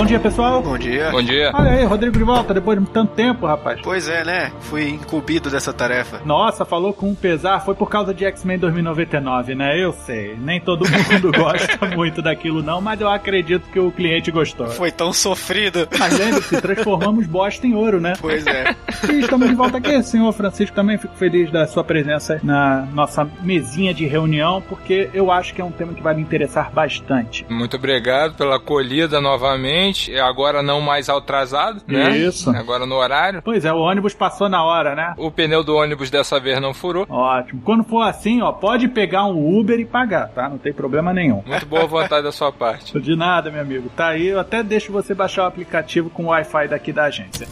[0.00, 0.62] Bom dia, pessoal.
[0.62, 1.10] Bom dia.
[1.10, 1.50] Bom dia.
[1.52, 3.78] Olha aí, Rodrigo de volta, depois de tanto tempo, rapaz.
[3.82, 4.50] Pois é, né?
[4.60, 6.22] Fui incumbido dessa tarefa.
[6.24, 9.78] Nossa, falou com um pesar, foi por causa de X-Men 2099, né?
[9.78, 10.34] Eu sei.
[10.38, 14.68] Nem todo mundo gosta muito daquilo, não, mas eu acredito que o cliente gostou.
[14.68, 15.86] Foi tão sofrido.
[15.98, 18.14] Mas lembre-se, transformamos bosta em ouro, né?
[18.22, 18.74] Pois é.
[19.06, 20.74] E estamos de volta aqui, senhor Francisco.
[20.74, 25.60] Também fico feliz da sua presença na nossa mesinha de reunião, porque eu acho que
[25.60, 27.44] é um tema que vai me interessar bastante.
[27.50, 29.89] Muito obrigado pela acolhida novamente.
[30.22, 32.16] Agora não mais atrasado, né?
[32.16, 32.50] Isso.
[32.50, 33.42] Agora no horário.
[33.42, 35.14] Pois é, o ônibus passou na hora, né?
[35.16, 37.06] O pneu do ônibus dessa vez não furou.
[37.08, 37.62] Ótimo.
[37.64, 40.48] Quando for assim, ó, pode pegar um Uber e pagar, tá?
[40.48, 41.42] Não tem problema nenhum.
[41.46, 42.98] Muito boa vontade da sua parte.
[43.00, 43.88] De nada, meu amigo.
[43.96, 47.48] Tá aí, eu até deixo você baixar o aplicativo com o Wi-Fi daqui da agência.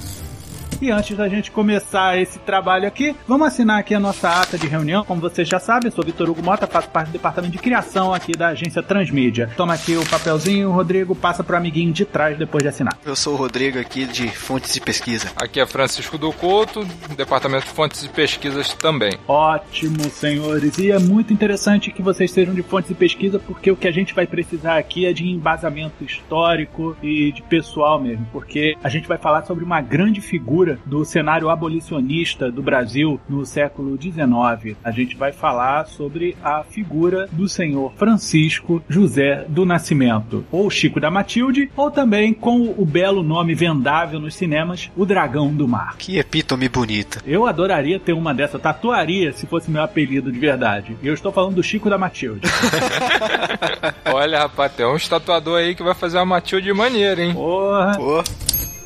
[0.81, 4.69] E antes da gente começar esse trabalho aqui, vamos assinar aqui a nossa ata de
[4.69, 5.05] reunião.
[5.05, 8.15] Como vocês já sabem, eu sou Vitor Hugo Mota, faço parte do departamento de criação
[8.15, 9.51] aqui da agência Transmídia.
[9.57, 12.97] Toma aqui o papelzinho, Rodrigo, passa pro amiguinho de trás depois de assinar.
[13.05, 15.33] Eu sou o Rodrigo aqui de Fontes de Pesquisa.
[15.35, 19.19] Aqui é Francisco do Couto, departamento de fontes e pesquisas também.
[19.27, 20.79] Ótimo, senhores.
[20.79, 23.93] E é muito interessante que vocês sejam de fontes de pesquisa, porque o que a
[23.93, 29.09] gente vai precisar aqui é de embasamento histórico e de pessoal mesmo, porque a gente
[29.09, 34.77] vai falar sobre uma grande figura do cenário abolicionista do Brasil no século XIX.
[34.83, 41.01] A gente vai falar sobre a figura do senhor Francisco José do Nascimento, ou Chico
[41.01, 45.97] da Matilde, ou também com o belo nome vendável nos cinemas, o Dragão do Mar.
[45.97, 47.21] Que epítome bonita.
[47.27, 50.97] Eu adoraria ter uma dessa, tatuaria se fosse meu apelido de verdade.
[51.03, 52.43] Eu estou falando do Chico da Matilde.
[54.13, 57.35] Olha, rapaz, tem um estatuador aí que vai fazer uma Matilde maneira, hein?
[57.35, 57.93] Porra.
[57.97, 58.23] Pô.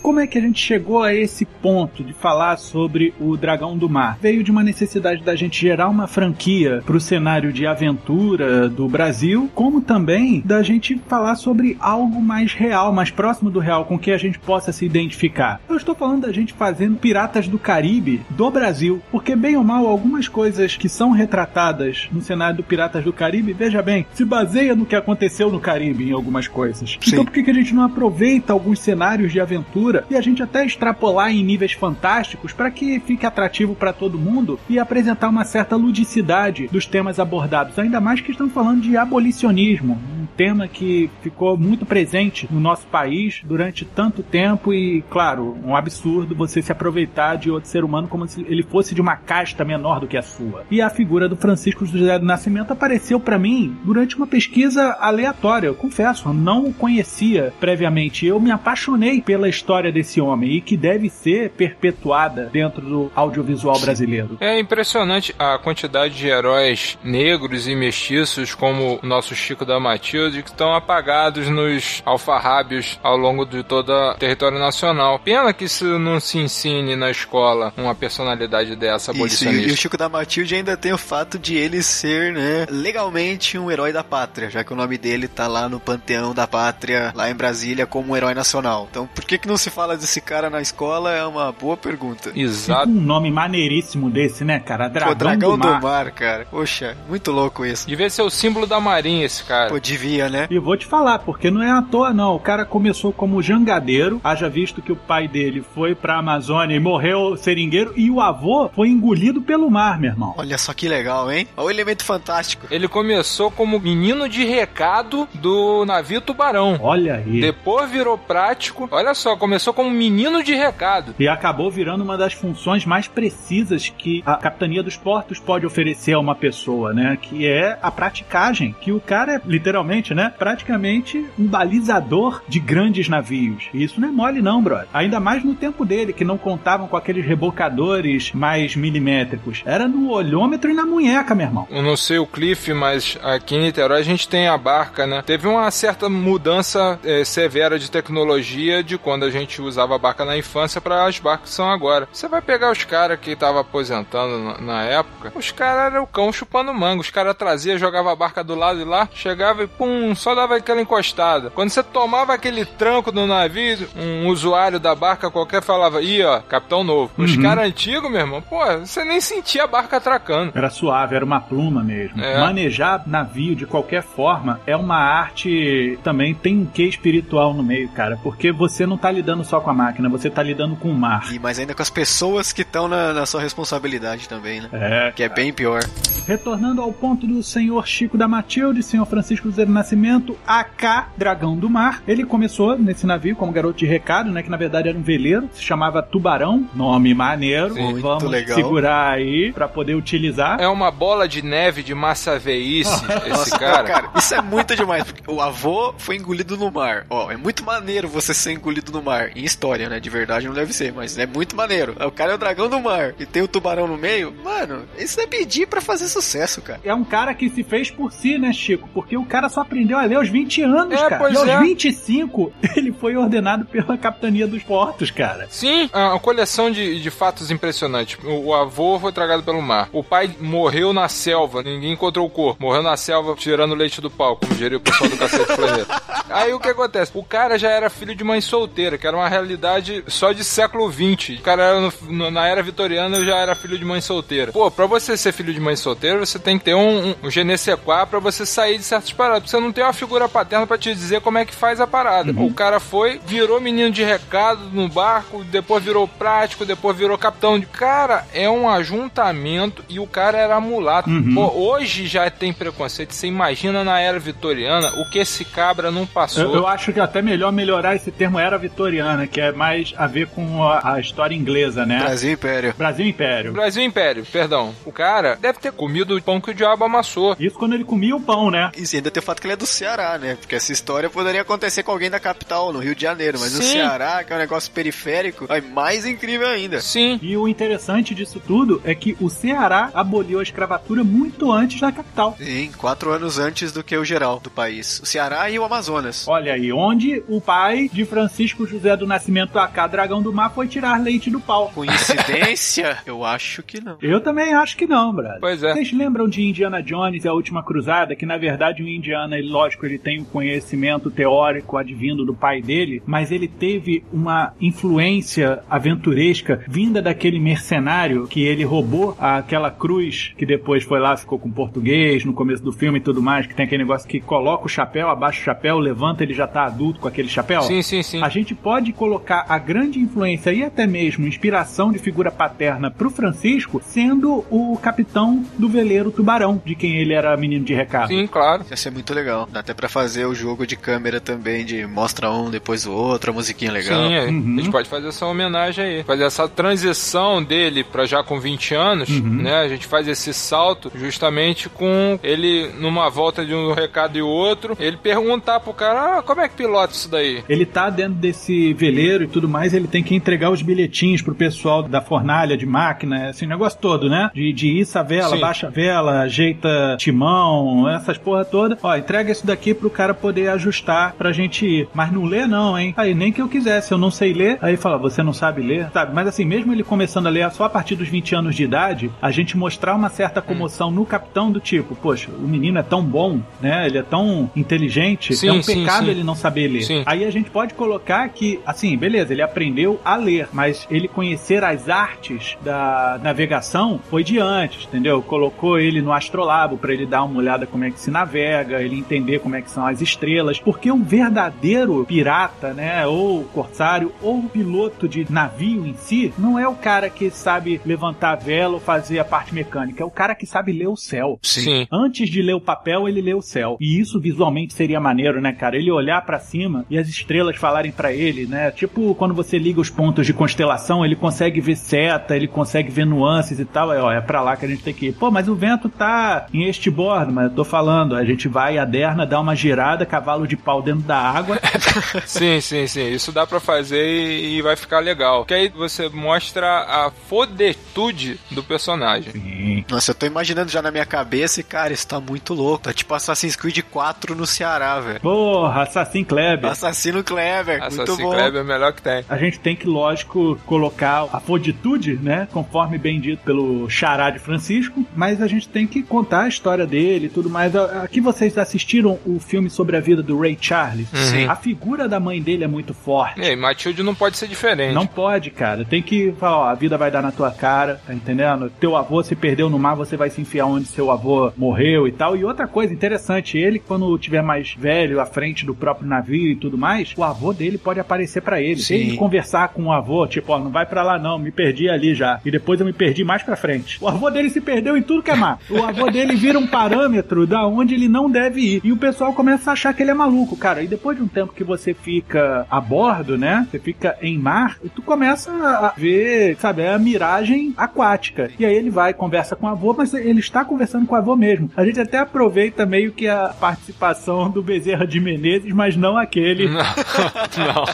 [0.03, 3.89] Como é que a gente chegou a esse ponto de falar sobre o Dragão do
[3.89, 4.19] Mar?
[4.21, 8.89] Veio de uma necessidade da gente gerar uma franquia para o cenário de aventura do
[8.89, 13.97] Brasil, como também da gente falar sobre algo mais real, mais próximo do real, com
[13.97, 15.61] que a gente possa se identificar.
[15.69, 19.87] Eu estou falando da gente fazendo Piratas do Caribe do Brasil, porque bem ou mal
[19.87, 24.75] algumas coisas que são retratadas no cenário do Piratas do Caribe, veja bem, se baseia
[24.75, 26.99] no que aconteceu no Caribe em algumas coisas.
[27.01, 27.13] Sim.
[27.13, 30.43] Então por que que a gente não aproveita alguns cenários de aventura e a gente
[30.43, 35.45] até extrapolar em níveis fantásticos para que fique atrativo para todo mundo e apresentar uma
[35.45, 41.11] certa ludicidade dos temas abordados, ainda mais que estamos falando de abolicionismo, um tema que
[41.23, 46.73] ficou muito presente no nosso país durante tanto tempo e, claro, um absurdo você se
[46.73, 50.17] aproveitar de outro ser humano como se ele fosse de uma casta menor do que
[50.17, 50.65] a sua.
[50.71, 55.67] E a figura do Francisco José do Nascimento apareceu para mim durante uma pesquisa aleatória,
[55.67, 58.27] eu confesso, eu não o conhecia previamente.
[58.27, 63.79] Eu me apaixonei pela história desse homem e que deve ser perpetuada dentro do audiovisual
[63.81, 64.37] brasileiro.
[64.41, 70.43] É impressionante a quantidade de heróis negros e mestiços, como o nosso Chico da Matilde,
[70.43, 75.19] que estão apagados nos alfarrábios ao longo de todo o território nacional.
[75.19, 79.69] Pena que isso não se ensine na escola uma personalidade dessa Isso, e, abolicionista.
[79.71, 83.71] e o Chico da Matilde ainda tem o fato de ele ser, né, legalmente um
[83.71, 87.31] herói da pátria, já que o nome dele tá lá no panteão da pátria, lá
[87.31, 88.87] em Brasília, como um herói nacional.
[88.91, 92.31] Então, por que que não se fala desse cara na escola é uma boa pergunta.
[92.35, 92.89] Exato.
[92.91, 94.89] Um nome maneiríssimo desse, né, cara?
[94.89, 96.11] Dragão, Pô, dragão do Mar.
[96.13, 96.47] cara.
[96.51, 97.87] Poxa, muito louco isso.
[97.89, 99.71] Devia ser o símbolo da marinha esse cara.
[99.71, 100.47] Pô, devia, né?
[100.51, 102.35] E vou te falar, porque não é à toa, não.
[102.35, 106.81] O cara começou como jangadeiro, haja visto que o pai dele foi pra Amazônia e
[106.81, 110.35] morreu seringueiro, e o avô foi engolido pelo mar, meu irmão.
[110.37, 111.49] Olha só que legal, hein?
[111.57, 112.67] Olha o elemento fantástico.
[112.71, 116.79] Ele começou como menino de recado do navio Tubarão.
[116.83, 117.41] Olha aí.
[117.41, 118.89] Depois virou prático.
[118.91, 121.15] Olha só, começou como menino de recado.
[121.19, 126.15] E acabou virando uma das funções mais precisas que a capitania dos portos pode oferecer
[126.15, 127.19] a uma pessoa, né?
[127.21, 128.75] Que é a praticagem.
[128.81, 129.83] Que o cara é literalmente
[130.15, 130.33] né?
[130.39, 133.69] Praticamente um balizador de grandes navios.
[133.75, 134.89] E isso não é mole, não, brother.
[134.93, 139.63] Ainda mais no tempo dele, que não contavam com aqueles rebocadores mais milimétricos.
[139.67, 141.67] Era no olhômetro e na munheca, meu irmão.
[141.71, 145.23] Eu não sei o Cliff, mas aqui em Niterói a gente tem a barca, né?
[145.25, 150.25] Teve uma certa mudança é, severa de tecnologia de quando a gente usava a barca
[150.25, 152.09] na infância para as barcas que são agora.
[152.13, 156.07] Você vai pegar os caras que estavam aposentando na, na, época, os caras eram o
[156.07, 157.01] cão chupando manga.
[157.01, 160.57] Os caras traziam, jogava a barca do lado de lá, chegava e pum, só dava
[160.57, 161.51] aquela encostada.
[161.51, 166.41] Quando você tomava aquele tranco no navio, um usuário da barca qualquer falava, ih, ó,
[166.41, 167.13] capitão novo.
[167.19, 167.43] Os Uhum.
[167.43, 170.53] caras antigos, meu irmão, pô, você nem sentia a barca atracando.
[170.55, 172.23] Era suave, era uma pluma mesmo.
[172.23, 172.39] É.
[172.39, 177.89] Manejar navio de qualquer forma é uma arte também tem um quê espiritual no meio,
[177.91, 180.95] cara, porque você não tá lidando só com a máquina, você tá lidando com o
[180.95, 181.33] mar.
[181.33, 184.69] E mais ainda com as pessoas que estão na, na sua responsabilidade também, né?
[184.73, 185.83] É, Que é bem pior.
[186.27, 191.57] Retornando ao ponto do senhor Chico da Matilde, senhor Francisco José do Nascimento, AK Dragão
[191.57, 192.03] do Mar.
[192.07, 194.43] Ele começou nesse navio como garoto de recado, né?
[194.43, 197.75] Que na verdade era um veleiro, se chamava Tubarão, nome maneiro.
[197.75, 198.57] Sim, muito Vamos legal.
[198.57, 200.61] segurar aí pra poder utilizar.
[200.61, 202.93] É uma bola de neve de massa veice,
[203.27, 203.85] esse cara.
[203.85, 205.05] Cara, isso é muito demais.
[205.05, 207.05] Porque o avô foi engolido no mar.
[207.11, 209.32] Ó, é muito maneiro você ser engolido no mar.
[209.35, 210.01] Em história, né?
[210.01, 211.95] De verdade não deve ser, mas é muito maneiro.
[212.07, 214.33] O cara é o dragão do mar e tem o tubarão no meio.
[214.43, 216.81] Mano, isso é pedir pra fazer sucesso, cara.
[216.85, 218.89] É um cara que se fez por si, né, Chico?
[218.93, 221.19] Porque o cara só aprendeu a ler aos 20 anos, É, cara.
[221.19, 221.59] pois e aos é.
[221.61, 225.47] 25, ele foi ordenado pela capitania dos portos, cara.
[225.51, 228.19] Sim, é uma coleção de, de fatos impressionantes.
[228.25, 229.89] O, o avô foi tragado pelo mar.
[229.93, 232.63] O pai morreu na selva, ninguém encontrou o corpo.
[232.63, 236.03] Morreu na selva tirando leite do pau, como diria o pessoal do Cacete Planeta.
[236.31, 237.13] Aí o que acontece?
[237.15, 240.91] O cara já era filho de mãe solteira, que era uma realidade só de século
[240.91, 241.39] XX.
[241.39, 244.53] O cara era no- no- na era vitoriana já era filho de mãe solteira.
[244.53, 247.31] Pô, pra você ser filho de mãe solteira, você tem que ter um, um, um
[247.31, 249.51] genesequá pra você sair de certas paradas.
[249.51, 252.33] Você não tem uma figura paterna pra te dizer como é que faz a parada.
[252.33, 257.59] O cara foi, virou menino de recado no barco, depois virou prático, depois virou capitão
[257.59, 257.67] de.
[257.67, 261.11] Cara, é um ajuntamento e o cara era mulato.
[261.35, 263.13] Pô, hoje já tem preconceito.
[263.13, 266.45] Você imagina na era vitoriana o que esse cabra não passou.
[266.45, 269.95] Eu, eu acho que é até melhor melhorar esse termo era vitoriana, que é mais
[269.97, 272.01] a ver com a, a história inglesa, né?
[272.01, 272.75] Brasil Império.
[272.77, 273.53] Brasil Império.
[273.53, 274.75] Brasil Império, perdão.
[274.85, 277.37] O cara deve ter comido o pão que o diabo amassou.
[277.39, 278.71] Isso quando ele comia o pão, né?
[278.77, 280.37] E ainda tem o fato que ele é do Ceará, né?
[280.37, 283.39] Porque essa história poderia acontecer com alguém da capital, no Rio de Janeiro.
[283.41, 283.73] Mas o Sim.
[283.73, 286.81] Ceará, que é um negócio periférico, é mais incrível ainda.
[286.81, 287.19] Sim.
[287.23, 291.93] E o interessante disso tudo é que o Ceará aboliu a escravatura muito antes da
[291.93, 292.37] capital.
[292.39, 295.01] Sim, quatro anos antes do que o geral do país.
[295.03, 296.27] O Ceará e o Amazonas.
[296.29, 300.69] Olha aí, onde o pai de Francisco José do Nascimento AK Dragão do Mar foi
[300.69, 301.71] tirar leite do pau.
[301.75, 302.99] Coincidência?
[303.07, 303.97] Eu acho que não.
[304.01, 305.41] Eu também acho que não, brother.
[305.41, 305.73] Pois é.
[305.73, 308.15] Vocês lembram de Indiana Jones e a Última Cruzada?
[308.15, 312.61] Que na verdade o Indiana, ele, lógico, ele tem um conhecimento teórico advindo do pai
[312.61, 320.33] dele, mas ele teve uma influência aventuresca vinda daquele mercenário que ele roubou aquela cruz
[320.37, 323.55] que depois foi lá, ficou com português no começo do filme e tudo mais, que
[323.55, 327.01] tem aquele negócio que coloca o chapéu, abaixa o chapéu, levanta, ele já tá adulto
[327.01, 327.63] com aquele chapéu.
[327.63, 328.23] Sim, sim, sim.
[328.23, 333.11] A gente pode colocar a grande influência e até mesmo inspiração de figura paterna pro
[333.11, 338.09] Francisco sendo o capitão do veleiro Tubarão, de quem ele era menino de recado.
[338.09, 338.65] Sim, claro.
[338.71, 339.47] Ia ser muito legal.
[339.53, 343.31] Dá até pra fazer o jogo de câmera também, de mostra um, depois o outro,
[343.31, 344.09] a musiquinha legal.
[344.09, 344.25] Sim, é.
[344.25, 344.55] Uhum.
[344.59, 346.03] a gente pode fazer essa homenagem aí.
[346.05, 349.43] Fazer essa transição dele pra já com 20 anos, Uhum.
[349.43, 349.57] né?
[349.57, 354.77] A gente faz esse salto justamente com ele numa volta de um recado e outro,
[354.81, 357.43] ele perguntar pro cara, ah, como é que pilota isso daí?
[357.49, 361.35] Ele tá dentro desse veleiro e tudo mais, ele tem que entregar os bilhetinhos pro
[361.35, 364.31] pessoal da fornalha de máquina, esse negócio todo, né?
[364.35, 365.41] De, de a vela, Sim.
[365.41, 368.77] baixa a vela, ajeita timão, essas porra toda.
[368.83, 371.89] Ó, entrega isso daqui pro cara poder ajustar pra gente ir.
[371.95, 372.93] Mas não lê não, hein?
[372.97, 374.59] Aí nem que eu quisesse, eu não sei ler.
[374.61, 375.89] Aí fala, você não sabe ler?
[375.93, 376.15] Sabe?
[376.15, 379.11] Mas assim, mesmo ele começando a ler só a partir dos 20 anos de idade,
[379.21, 383.03] a gente mostrar uma certa comoção no capitão do tipo, poxa, o menino é tão
[383.03, 383.87] bom, né?
[383.87, 386.11] Ele é tão inteligente, Sim, é um sim, pecado sim.
[386.11, 387.03] ele não saber ler.
[387.07, 391.65] Aí a gente pode colocar que, assim, beleza, ele aprendeu a ler, mas ele conhecer
[391.65, 395.23] as artes da navegação foi de antes, entendeu?
[395.23, 398.99] Colocou ele no astrolabo para ele dar uma olhada como é que se navega, ele
[398.99, 404.43] entender como é que são as estrelas, porque um verdadeiro pirata, né, ou corsário, ou
[404.45, 408.81] piloto de navio em si, não é o cara que sabe levantar a vela ou
[408.81, 411.39] fazer a parte mecânica, é o cara que sabe ler o céu.
[411.43, 411.87] Sim.
[411.91, 413.77] Antes de ler o papel, ele lê o céu.
[413.81, 417.93] E isso visualmente seria maneiro, né, cara, ele olhar para cima e as estrelas falarem
[417.93, 418.71] para ele, né?
[418.71, 423.07] Tipo quando você liga os pontos de constelação, ele consegue ver seta, ele consegue ver
[423.07, 423.93] nuances e tal.
[423.93, 425.13] É, ó, é pra lá que a gente tem que ir.
[425.13, 428.79] Pô, mas o vento tá em este bordo, mas eu tô falando, a gente vai
[428.79, 431.59] a Derna, dá uma girada, cavalo de pau dentro da água.
[432.27, 433.09] sim, sim, sim.
[433.11, 435.45] Isso dá para fazer e vai ficar legal.
[435.47, 439.33] Que aí você mostra a fodetude do personagem.
[439.33, 439.85] Sim.
[439.89, 442.85] Nossa, eu tô imaginando já na minha cabeça e, cara, isso tá muito louco.
[442.85, 445.21] Tá tipo Assassin's Creed 4 no Ceará, velho.
[445.21, 446.71] Porra, Assassin Kleber.
[446.71, 447.83] Assassino Kleber.
[447.83, 448.33] Assassin muito bom.
[448.43, 449.25] Kleber é o melhor que tem.
[449.29, 452.49] A gente tem que, lógico, colocar a foditude, né?
[452.53, 456.87] Conforme bem dito pelo Xará de Francisco, mas a gente tem que contar a história
[456.87, 457.75] dele e tudo mais.
[457.75, 461.09] Aqui vocês assistiram o filme sobre a vida do Ray Charles.
[461.09, 461.47] Sim.
[461.47, 463.41] A figura da mãe dele é muito forte.
[463.41, 464.95] E aí, Matilde não pode ser diferente.
[464.95, 465.85] Não pode, cara.
[465.85, 468.71] Tem que falar, ó, a vida vai dar na tua cara, tá entendendo?
[468.81, 472.13] Teu avô se perdeu no mar, você vai se enfiar onde seu avô morreu e
[472.13, 472.37] tal.
[472.37, 476.57] E outra coisa interessante, ele, quando tiver mais velho, à frente do próprio navio e
[476.57, 478.81] tudo mais, o avô dele pode aparecer para ele.
[478.91, 482.15] Ele conversar com o avô, tipo, ó, não vai para lá não, me perdi ali
[482.15, 482.41] já.
[482.45, 483.99] E depois eu me perdi mais pra frente.
[484.01, 485.59] O avô dele se perdeu em tudo que é mar.
[485.71, 488.81] O avô dele vira um parâmetro da onde ele não deve ir.
[488.85, 490.83] E o pessoal começa a achar que ele é maluco, cara.
[490.83, 493.67] E depois de um tempo que você fica a bordo, né?
[493.71, 498.51] Você fica em mar, e tu começa a ver, sabe, a miragem aquática.
[498.59, 501.37] E aí ele vai, conversa com o avô, mas ele está conversando com o avô
[501.37, 501.71] mesmo.
[501.77, 506.69] A gente até aproveita meio que a participação do Bezerra de Menezes, mas não aquele.
[506.73, 507.85] Não, não,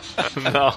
[0.52, 0.72] não.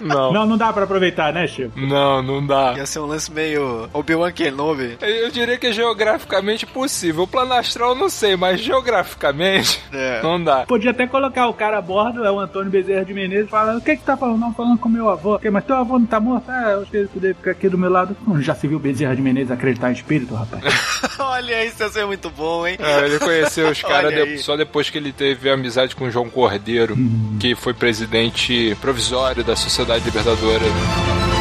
[0.00, 0.32] Não.
[0.32, 1.78] Não, não dá pra aproveitar, né, Chico?
[1.78, 2.74] Não, não dá.
[2.76, 4.96] Ia ser um lance meio Obi-Wan Kenobi.
[5.00, 7.24] Eu diria que é geograficamente possível.
[7.24, 10.20] O plano astral eu não sei, mas geograficamente É.
[10.22, 10.64] não dá.
[10.66, 13.80] Podia até colocar o cara a bordo, é o Antônio Bezerra de Menezes, fala, o
[13.80, 14.38] que que tá falando?
[14.40, 15.34] Não, falando com meu avô.
[15.36, 16.44] "Ok, mas teu avô não tá morto?
[16.48, 18.16] Ah, eu acho que ele poderia ficar aqui do meu lado.
[18.26, 20.62] Hum, já se viu Bezerra de Menezes acreditar em espírito, rapaz?
[21.18, 22.76] Olha, isso ia ser muito bom, hein?
[22.78, 26.28] É, ele conheceu os caras de- só depois que ele teve amizade com o João
[26.28, 26.96] Cordeiro,
[27.40, 31.33] que foi presidente provisório da Sociedade Libertadora.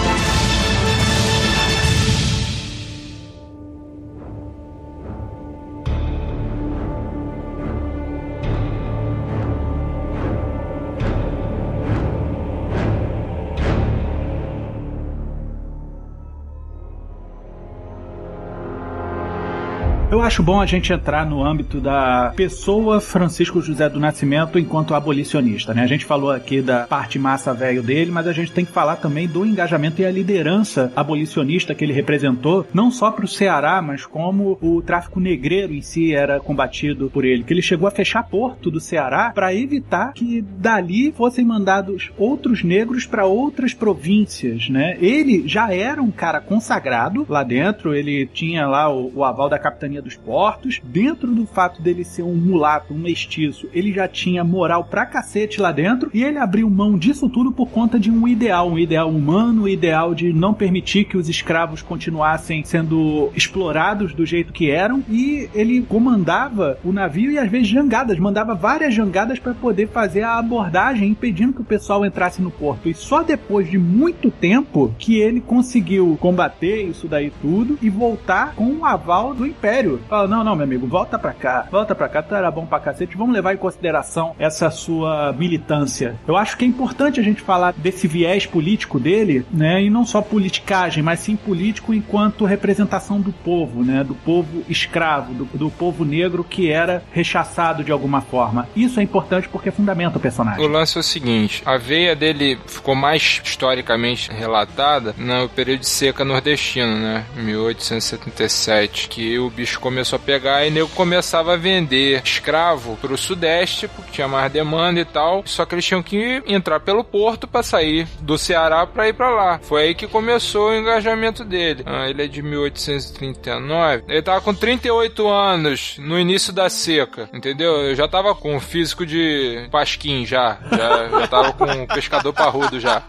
[20.34, 25.76] Acho bom a gente entrar no âmbito da pessoa Francisco José do Nascimento enquanto abolicionista,
[25.76, 25.84] né?
[25.84, 28.96] A gente falou aqui da parte massa velho dele, mas a gente tem que falar
[28.96, 33.80] também do engajamento e a liderança abolicionista que ele representou, não só para o Ceará,
[33.80, 37.92] mas como o tráfico negreiro em si era combatido por ele, que ele chegou a
[37.92, 44.68] fechar porto do Ceará para evitar que dali fossem mandados outros negros para outras províncias,
[44.68, 44.98] né?
[45.00, 49.60] Ele já era um cara consagrado lá dentro, ele tinha lá o, o aval da
[49.60, 50.82] capitania dos portos.
[50.84, 55.62] Dentro do fato dele ser um mulato, um mestiço, ele já tinha moral pra cacete
[55.62, 59.10] lá dentro e ele abriu mão disso tudo por conta de um ideal, um ideal
[59.10, 64.70] humano, um ideal de não permitir que os escravos continuassem sendo explorados do jeito que
[64.70, 69.88] eram e ele comandava o navio e às vezes jangadas, mandava várias jangadas para poder
[69.88, 72.90] fazer a abordagem, impedindo que o pessoal entrasse no porto.
[72.90, 78.54] E só depois de muito tempo que ele conseguiu combater isso daí tudo e voltar
[78.56, 80.00] com o aval do Império.
[80.14, 82.80] Fala, não, não, meu amigo, volta pra cá, volta pra cá, tu era bom pra
[82.80, 86.16] cacete, vamos levar em consideração essa sua militância.
[86.28, 90.06] Eu acho que é importante a gente falar desse viés político dele, né, e não
[90.06, 95.72] só politicagem, mas sim político enquanto representação do povo, né, do povo escravo, do, do
[95.72, 98.70] povo negro que era rechaçado de alguma forma.
[98.76, 100.64] Isso é importante porque fundamenta o personagem.
[100.64, 105.90] O lance é o seguinte: a veia dele ficou mais historicamente relatada no período de
[105.90, 107.26] seca nordestino, né?
[107.36, 113.88] 1877, que o bicho começou a pegar e nego começava a vender escravo pro sudeste,
[113.88, 115.44] porque tinha mais demanda e tal.
[115.46, 119.30] Só que eles tinham que entrar pelo porto para sair do Ceará para ir para
[119.30, 119.60] lá.
[119.64, 121.84] Foi aí que começou o engajamento dele.
[121.86, 124.04] Ah, ele é de 1839.
[124.08, 127.74] Ele tava com 38 anos no início da seca, entendeu?
[127.74, 130.58] Eu já tava com o físico de Pasquim já.
[130.72, 133.02] Já, já tava com o pescador parrudo já.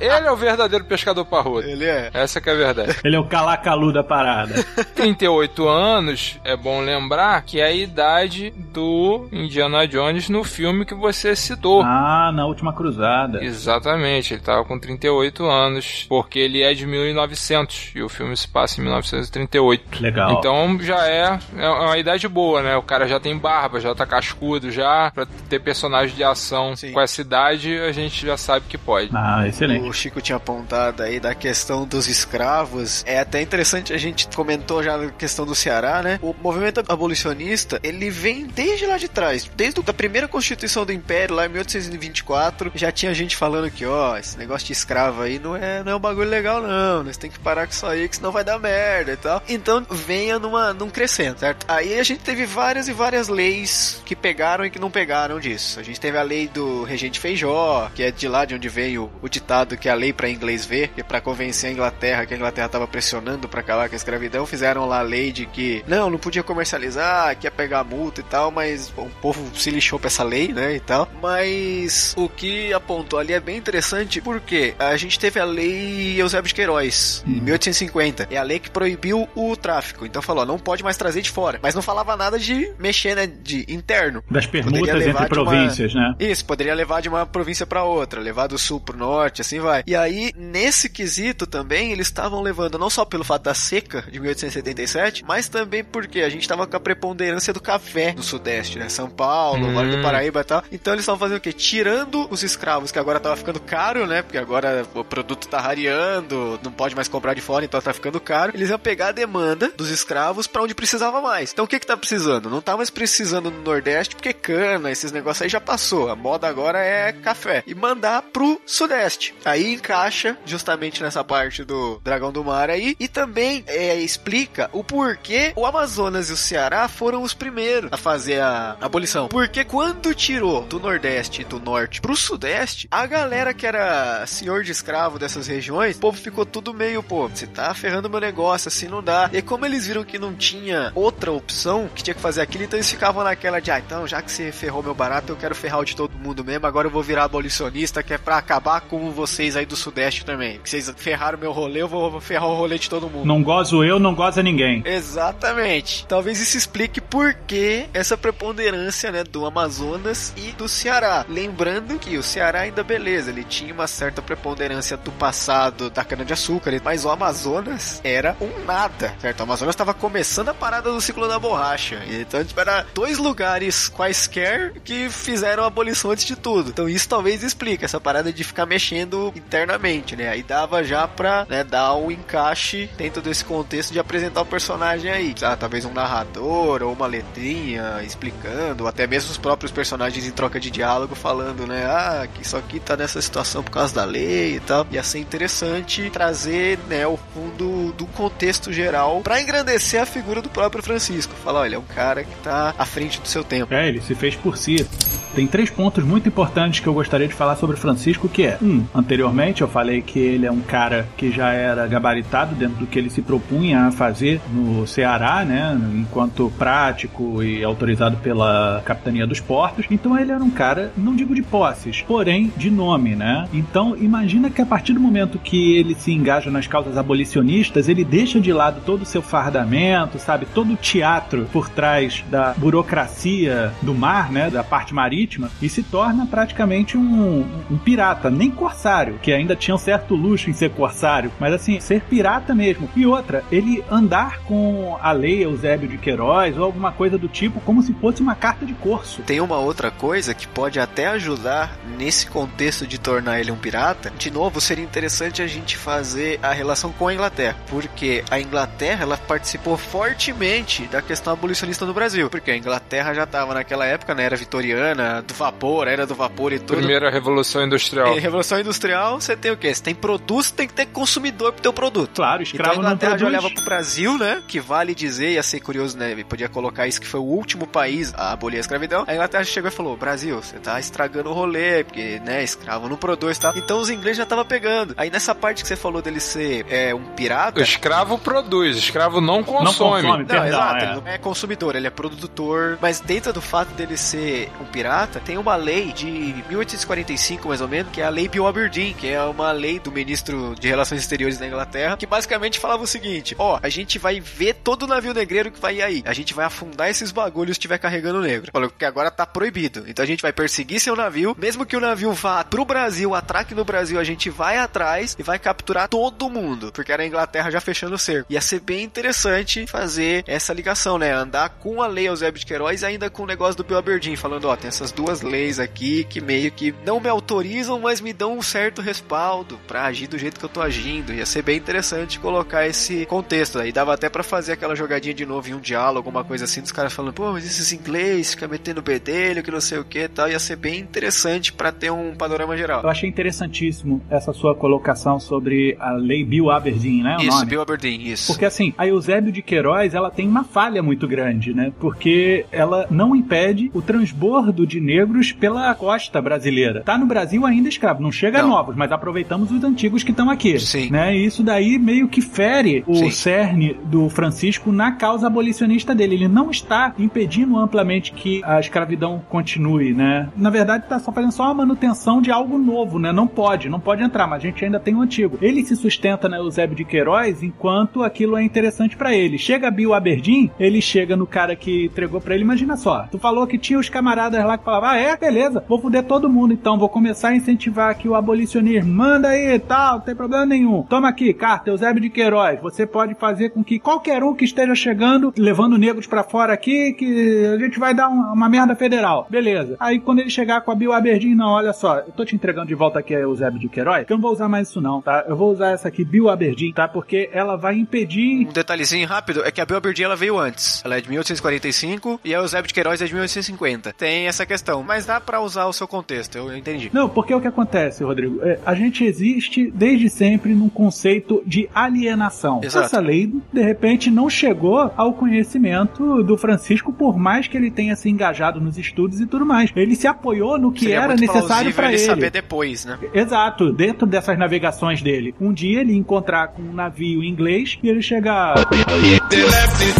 [0.00, 1.68] Ele é o verdadeiro pescador parrudo.
[1.68, 2.10] Ele é.
[2.12, 2.96] Essa que é a verdade.
[3.04, 4.54] Ele é o calacalu da parada.
[4.94, 10.94] 38 anos, é bom lembrar que é a idade do Indiana Jones no filme que
[10.94, 11.82] você citou.
[11.82, 13.42] ah, na última cruzada.
[13.42, 18.48] Exatamente, ele tava com 38 anos, porque ele é de 1900 e o filme se
[18.48, 20.02] passa em 1938.
[20.02, 20.32] Legal.
[20.32, 22.76] Então já é, é uma idade boa, né?
[22.76, 26.92] O cara já tem barba, já tá cascudo, já pra ter personagem de ação Sim.
[26.92, 29.10] com essa idade, a gente já sabe que pode.
[29.14, 29.88] Ah, excelente.
[29.88, 33.04] O Chico tinha apontado aí da questão dos escravos.
[33.06, 36.18] É até interessante, a gente comentou já na questão do Ceará, Ceará, né?
[36.26, 41.36] O movimento abolicionista, ele vem desde lá de trás, desde a primeira constituição do Império,
[41.36, 45.54] lá em 1824, já tinha gente falando que, ó, esse negócio de escravo aí não
[45.54, 48.16] é, não é um bagulho legal não, nós tem que parar com isso aí, que
[48.16, 49.42] senão vai dar merda e tal.
[49.48, 51.64] Então, venha numa, num crescendo, certo?
[51.68, 55.78] Aí a gente teve várias e várias leis que pegaram e que não pegaram disso.
[55.78, 59.10] A gente teve a lei do regente Feijó, que é de lá de onde veio
[59.22, 62.26] o ditado que é a lei para inglês ver, que é para convencer a Inglaterra
[62.26, 65.46] que a Inglaterra tava pressionando para acabar com a escravidão, fizeram lá a lei de
[65.46, 69.54] que não, não podia comercializar, que ia pegar multa e tal, mas bom, o povo
[69.54, 71.08] se lixou pra essa lei, né, e tal.
[71.22, 76.48] Mas o que apontou ali é bem interessante porque a gente teve a lei Eusébio
[76.48, 78.28] de Queiroz, em 1850.
[78.30, 80.06] É a lei que proibiu o tráfico.
[80.06, 81.60] Então falou, não pode mais trazer de fora.
[81.62, 84.24] Mas não falava nada de mexer, né, de interno.
[84.30, 86.10] Das permutas entre províncias, uma...
[86.10, 86.16] né?
[86.18, 89.82] Isso, poderia levar de uma província para outra, levar do sul pro norte, assim vai.
[89.86, 94.18] E aí, nesse quesito também, eles estavam levando não só pelo fato da seca de
[94.18, 98.86] 1877, mas também porque a gente tava com a preponderância do café no sudeste, né?
[98.90, 99.74] São Paulo, hum.
[99.74, 100.62] Vale do Paraíba e tal.
[100.70, 101.54] Então eles estavam fazendo o quê?
[101.54, 104.20] Tirando os escravos, que agora tava ficando caro, né?
[104.20, 108.20] Porque agora o produto tá rareando, não pode mais comprar de fora, então tá ficando
[108.20, 108.52] caro.
[108.54, 111.50] Eles iam pegar a demanda dos escravos para onde precisava mais.
[111.50, 112.50] Então o que que tá precisando?
[112.50, 116.10] Não tá mais precisando no Nordeste, porque cana, esses negócios aí já passou.
[116.10, 117.64] A moda agora é café.
[117.66, 119.34] E mandar pro Sudeste.
[119.46, 122.94] Aí encaixa justamente nessa parte do Dragão do Mar aí.
[123.00, 127.96] E também é, explica o porquê o Amazonas e o Ceará foram os primeiros a
[127.96, 129.28] fazer a abolição.
[129.28, 134.64] Porque quando tirou do Nordeste e do Norte pro Sudeste, a galera que era senhor
[134.64, 138.68] de escravo dessas regiões, o povo ficou tudo meio, pô, você tá ferrando meu negócio,
[138.68, 139.30] assim não dá.
[139.32, 142.76] E como eles viram que não tinha outra opção, que tinha que fazer aquilo, então
[142.76, 145.80] eles ficavam naquela de, ah, então já que você ferrou meu barato, eu quero ferrar
[145.80, 149.10] o de todo mundo mesmo, agora eu vou virar abolicionista, que é pra acabar com
[149.10, 150.58] vocês aí do Sudeste também.
[150.58, 153.26] Que vocês ferraram meu rolê, eu vou ferrar o rolê de todo mundo.
[153.26, 154.82] Não gozo eu, não goza ninguém.
[154.84, 155.75] Exatamente.
[156.08, 161.24] Talvez isso explique por que essa preponderância, né, do Amazonas e do Ceará.
[161.28, 166.80] Lembrando que o Ceará ainda beleza, ele tinha uma certa preponderância do passado da cana-de-açúcar,
[166.82, 169.40] mas o Amazonas era um nada, certo?
[169.40, 172.02] O Amazonas estava começando a parada do ciclo da borracha.
[172.08, 176.70] Então, tipo, era dois lugares quaisquer que fizeram a abolição antes de tudo.
[176.70, 180.28] Então, isso talvez explique essa parada de ficar mexendo internamente, né?
[180.28, 185.10] Aí dava já pra né, dar um encaixe dentro desse contexto de apresentar o personagem
[185.10, 185.34] aí.
[185.42, 190.30] Ah, talvez um narrador ou uma letrinha explicando, ou até mesmo os próprios personagens em
[190.30, 191.84] troca de diálogo falando, né?
[191.86, 194.86] Ah, que isso aqui tá nessa situação por causa da lei e tal.
[194.92, 200.48] Ia ser interessante trazer, né, o fundo do contexto geral para engrandecer a figura do
[200.48, 201.34] próprio Francisco.
[201.42, 203.74] Falar, olha, é um cara que tá à frente do seu tempo.
[203.74, 204.86] É, ele se fez por si.
[205.34, 208.86] Tem três pontos muito importantes que eu gostaria de falar sobre Francisco, que é, um,
[208.94, 212.98] anteriormente eu falei que ele é um cara que já era gabaritado dentro do que
[212.98, 215.55] ele se propunha a fazer no Ceará, né,
[215.94, 219.86] enquanto prático e autorizado pela capitania dos portos.
[219.90, 223.48] Então ele era um cara, não digo de posses, porém de nome, né?
[223.52, 228.04] Então imagina que a partir do momento que ele se engaja nas causas abolicionistas, ele
[228.04, 233.72] deixa de lado todo o seu fardamento, sabe, todo o teatro por trás da burocracia
[233.82, 239.18] do mar, né, da parte marítima, e se torna praticamente um, um pirata, nem corsário,
[239.22, 242.88] que ainda tinha um certo luxo em ser corsário, mas assim, ser pirata mesmo.
[242.96, 247.60] E outra, ele andar com a lei Eusébio de Queiroz ou alguma coisa do tipo,
[247.60, 249.22] como se fosse uma carta de corso.
[249.22, 254.12] Tem uma outra coisa que pode até ajudar nesse contexto de tornar ele um pirata.
[254.18, 259.02] De novo, seria interessante a gente fazer a relação com a Inglaterra, porque a Inglaterra
[259.02, 264.14] ela participou fortemente da questão abolicionista no Brasil, porque a Inglaterra já estava naquela época,
[264.14, 266.78] na era vitoriana, do vapor, era do vapor e tudo.
[266.78, 268.16] Primeira revolução industrial.
[268.16, 269.74] Em revolução industrial, você tem o quê?
[269.74, 272.16] Você tem produto, tem que ter consumidor pro teu produto.
[272.16, 274.42] Claro, escravo então, a Inglaterra já olhava pro Brasil, né?
[274.46, 276.16] Que vale dizer, ia ser curioso, né?
[276.24, 279.04] Podia colocar isso que foi o último país a abolir a escravidão.
[279.06, 282.96] A Inglaterra chegou e falou: Brasil, você tá estragando o rolê, porque, né, escravo não
[282.96, 283.52] produz, tá?
[283.56, 284.94] Então os ingleses já estavam pegando.
[284.96, 287.60] Aí nessa parte que você falou dele ser é, um pirata.
[287.60, 289.64] O escravo produz, escravo não consome.
[289.64, 290.82] Não, consome, não perdão, exato, é.
[290.84, 292.78] ele não é consumidor, ele é produtor.
[292.80, 296.06] Mas dentro do fato dele ser um pirata, tem uma lei de
[296.48, 299.92] 1845, mais ou menos, que é a Lei Bill Aberdeen, que é uma lei do
[299.92, 304.20] ministro de Relações Exteriores da Inglaterra, que basicamente falava o seguinte: ó, a gente vai
[304.20, 306.02] ver todo o navio negreiro que vai aí.
[306.06, 308.50] A gente vai afundar esses bagulhos se estiver carregando negro.
[308.52, 309.84] Falou que agora tá proibido.
[309.88, 313.54] Então a gente vai perseguir seu navio, mesmo que o navio vá pro Brasil, atraque
[313.54, 317.50] no Brasil, a gente vai atrás e vai capturar todo mundo, porque era a Inglaterra
[317.50, 318.32] já fechando o cerco.
[318.32, 321.12] Ia ser bem interessante fazer essa ligação, né?
[321.12, 324.46] Andar com a lei Eusébio de Queiroz ainda com o negócio do Bill Aberdeen, falando,
[324.46, 328.38] ó, tem essas duas leis aqui que meio que não me autorizam, mas me dão
[328.38, 331.12] um certo respaldo para agir do jeito que eu tô agindo.
[331.12, 333.58] Ia ser bem interessante colocar esse contexto.
[333.58, 336.60] Aí dava até para fazer aquela jogadinha de novo em um diálogo, alguma coisa assim,
[336.60, 340.08] dos caras falando, pô, mas esses inglês fica metendo bedelho, que não sei o que
[340.08, 340.28] tal.
[340.28, 342.82] Ia ser bem interessante para ter um panorama geral.
[342.82, 347.16] Eu achei interessantíssimo essa sua colocação sobre a lei Bill Aberdeen, né?
[347.20, 347.46] isso, nome?
[347.46, 348.26] Bill Aberdeen, isso.
[348.28, 351.72] Porque assim, a Eusébio de Queiroz, ela tem uma falha muito grande, né?
[351.78, 356.82] Porque ela não impede o transbordo de negros pela costa brasileira.
[356.82, 358.48] Tá no Brasil ainda escravo, não chega não.
[358.50, 360.58] novos, mas aproveitamos os antigos que estão aqui.
[360.58, 360.90] Sim.
[360.90, 361.16] Né?
[361.16, 363.10] E isso daí meio que fere o Sim.
[363.10, 366.16] cerne do Francisco na causa abolicionista dele.
[366.16, 370.28] Ele não está impedindo amplamente que a escravidão continue, né?
[370.36, 373.12] Na verdade, está só fazendo só uma manutenção de algo novo, né?
[373.12, 375.38] Não pode, não pode entrar, mas a gente ainda tem o antigo.
[375.40, 379.38] Ele se sustenta na Eusébio de Queiroz enquanto aquilo é interessante para ele.
[379.38, 383.46] Chega Bill Aberdeen, ele chega no cara que entregou para ele, imagina só, tu falou
[383.46, 386.78] que tinha os camaradas lá que falavam, ah, é, beleza, vou fuder todo mundo então,
[386.78, 390.82] vou começar a incentivar aqui o abolicionismo, manda aí, tal, não tem problema nenhum.
[390.82, 394.74] Toma aqui, carta, Eusébio de Queiroz, você pode fazer com que qualquer um que esteja
[394.86, 399.26] chegando, levando negros para fora aqui, que a gente vai dar uma, uma merda federal.
[399.28, 399.76] Beleza.
[399.80, 402.68] Aí quando ele chegar com a Bill Aberdeen, não, olha só, eu tô te entregando
[402.68, 405.02] de volta aqui a Eusébio de Queiroz, que eu não vou usar mais isso não,
[405.02, 405.24] tá?
[405.26, 406.86] Eu vou usar essa aqui, Bill Aberdeen, tá?
[406.86, 408.46] Porque ela vai impedir...
[408.46, 410.82] Um detalhezinho rápido, é que a Bill Aberdeen ela veio antes.
[410.84, 413.92] Ela é de 1845 e a Eusébio de Queiroz é de 1850.
[413.92, 416.90] Tem essa questão, mas dá para usar o seu contexto, eu entendi.
[416.92, 421.68] Não, porque o que acontece, Rodrigo, é, a gente existe desde sempre num conceito de
[421.74, 422.60] alienação.
[422.62, 422.86] Exato.
[422.86, 427.96] Essa lei, de repente, não chegou ao conhecimento do Francisco, por mais que ele tenha
[427.96, 429.70] se engajado nos estudos e tudo mais.
[429.74, 431.98] Ele se apoiou no que Seria era necessário para ele.
[431.98, 432.98] saber depois, né?
[433.14, 435.34] Exato, dentro dessas navegações dele.
[435.40, 438.54] Um dia ele encontrar com um navio inglês e ele chegar.
[438.54, 439.94] The left,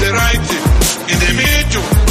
[0.00, 0.38] the right,
[1.08, 2.07] in the middle.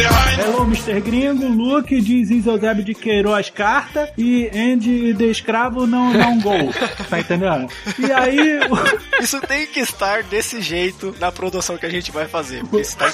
[0.00, 1.00] Hello, Mr.
[1.00, 6.72] Gringo, Luke diz Isodeb de Queiroz carta e Andy de escravo não dá um gol.
[7.10, 7.68] tá entendendo?
[7.98, 8.60] E aí.
[9.20, 12.60] Isso tem que estar desse jeito na produção que a gente vai fazer.
[12.60, 13.06] Porque isso tá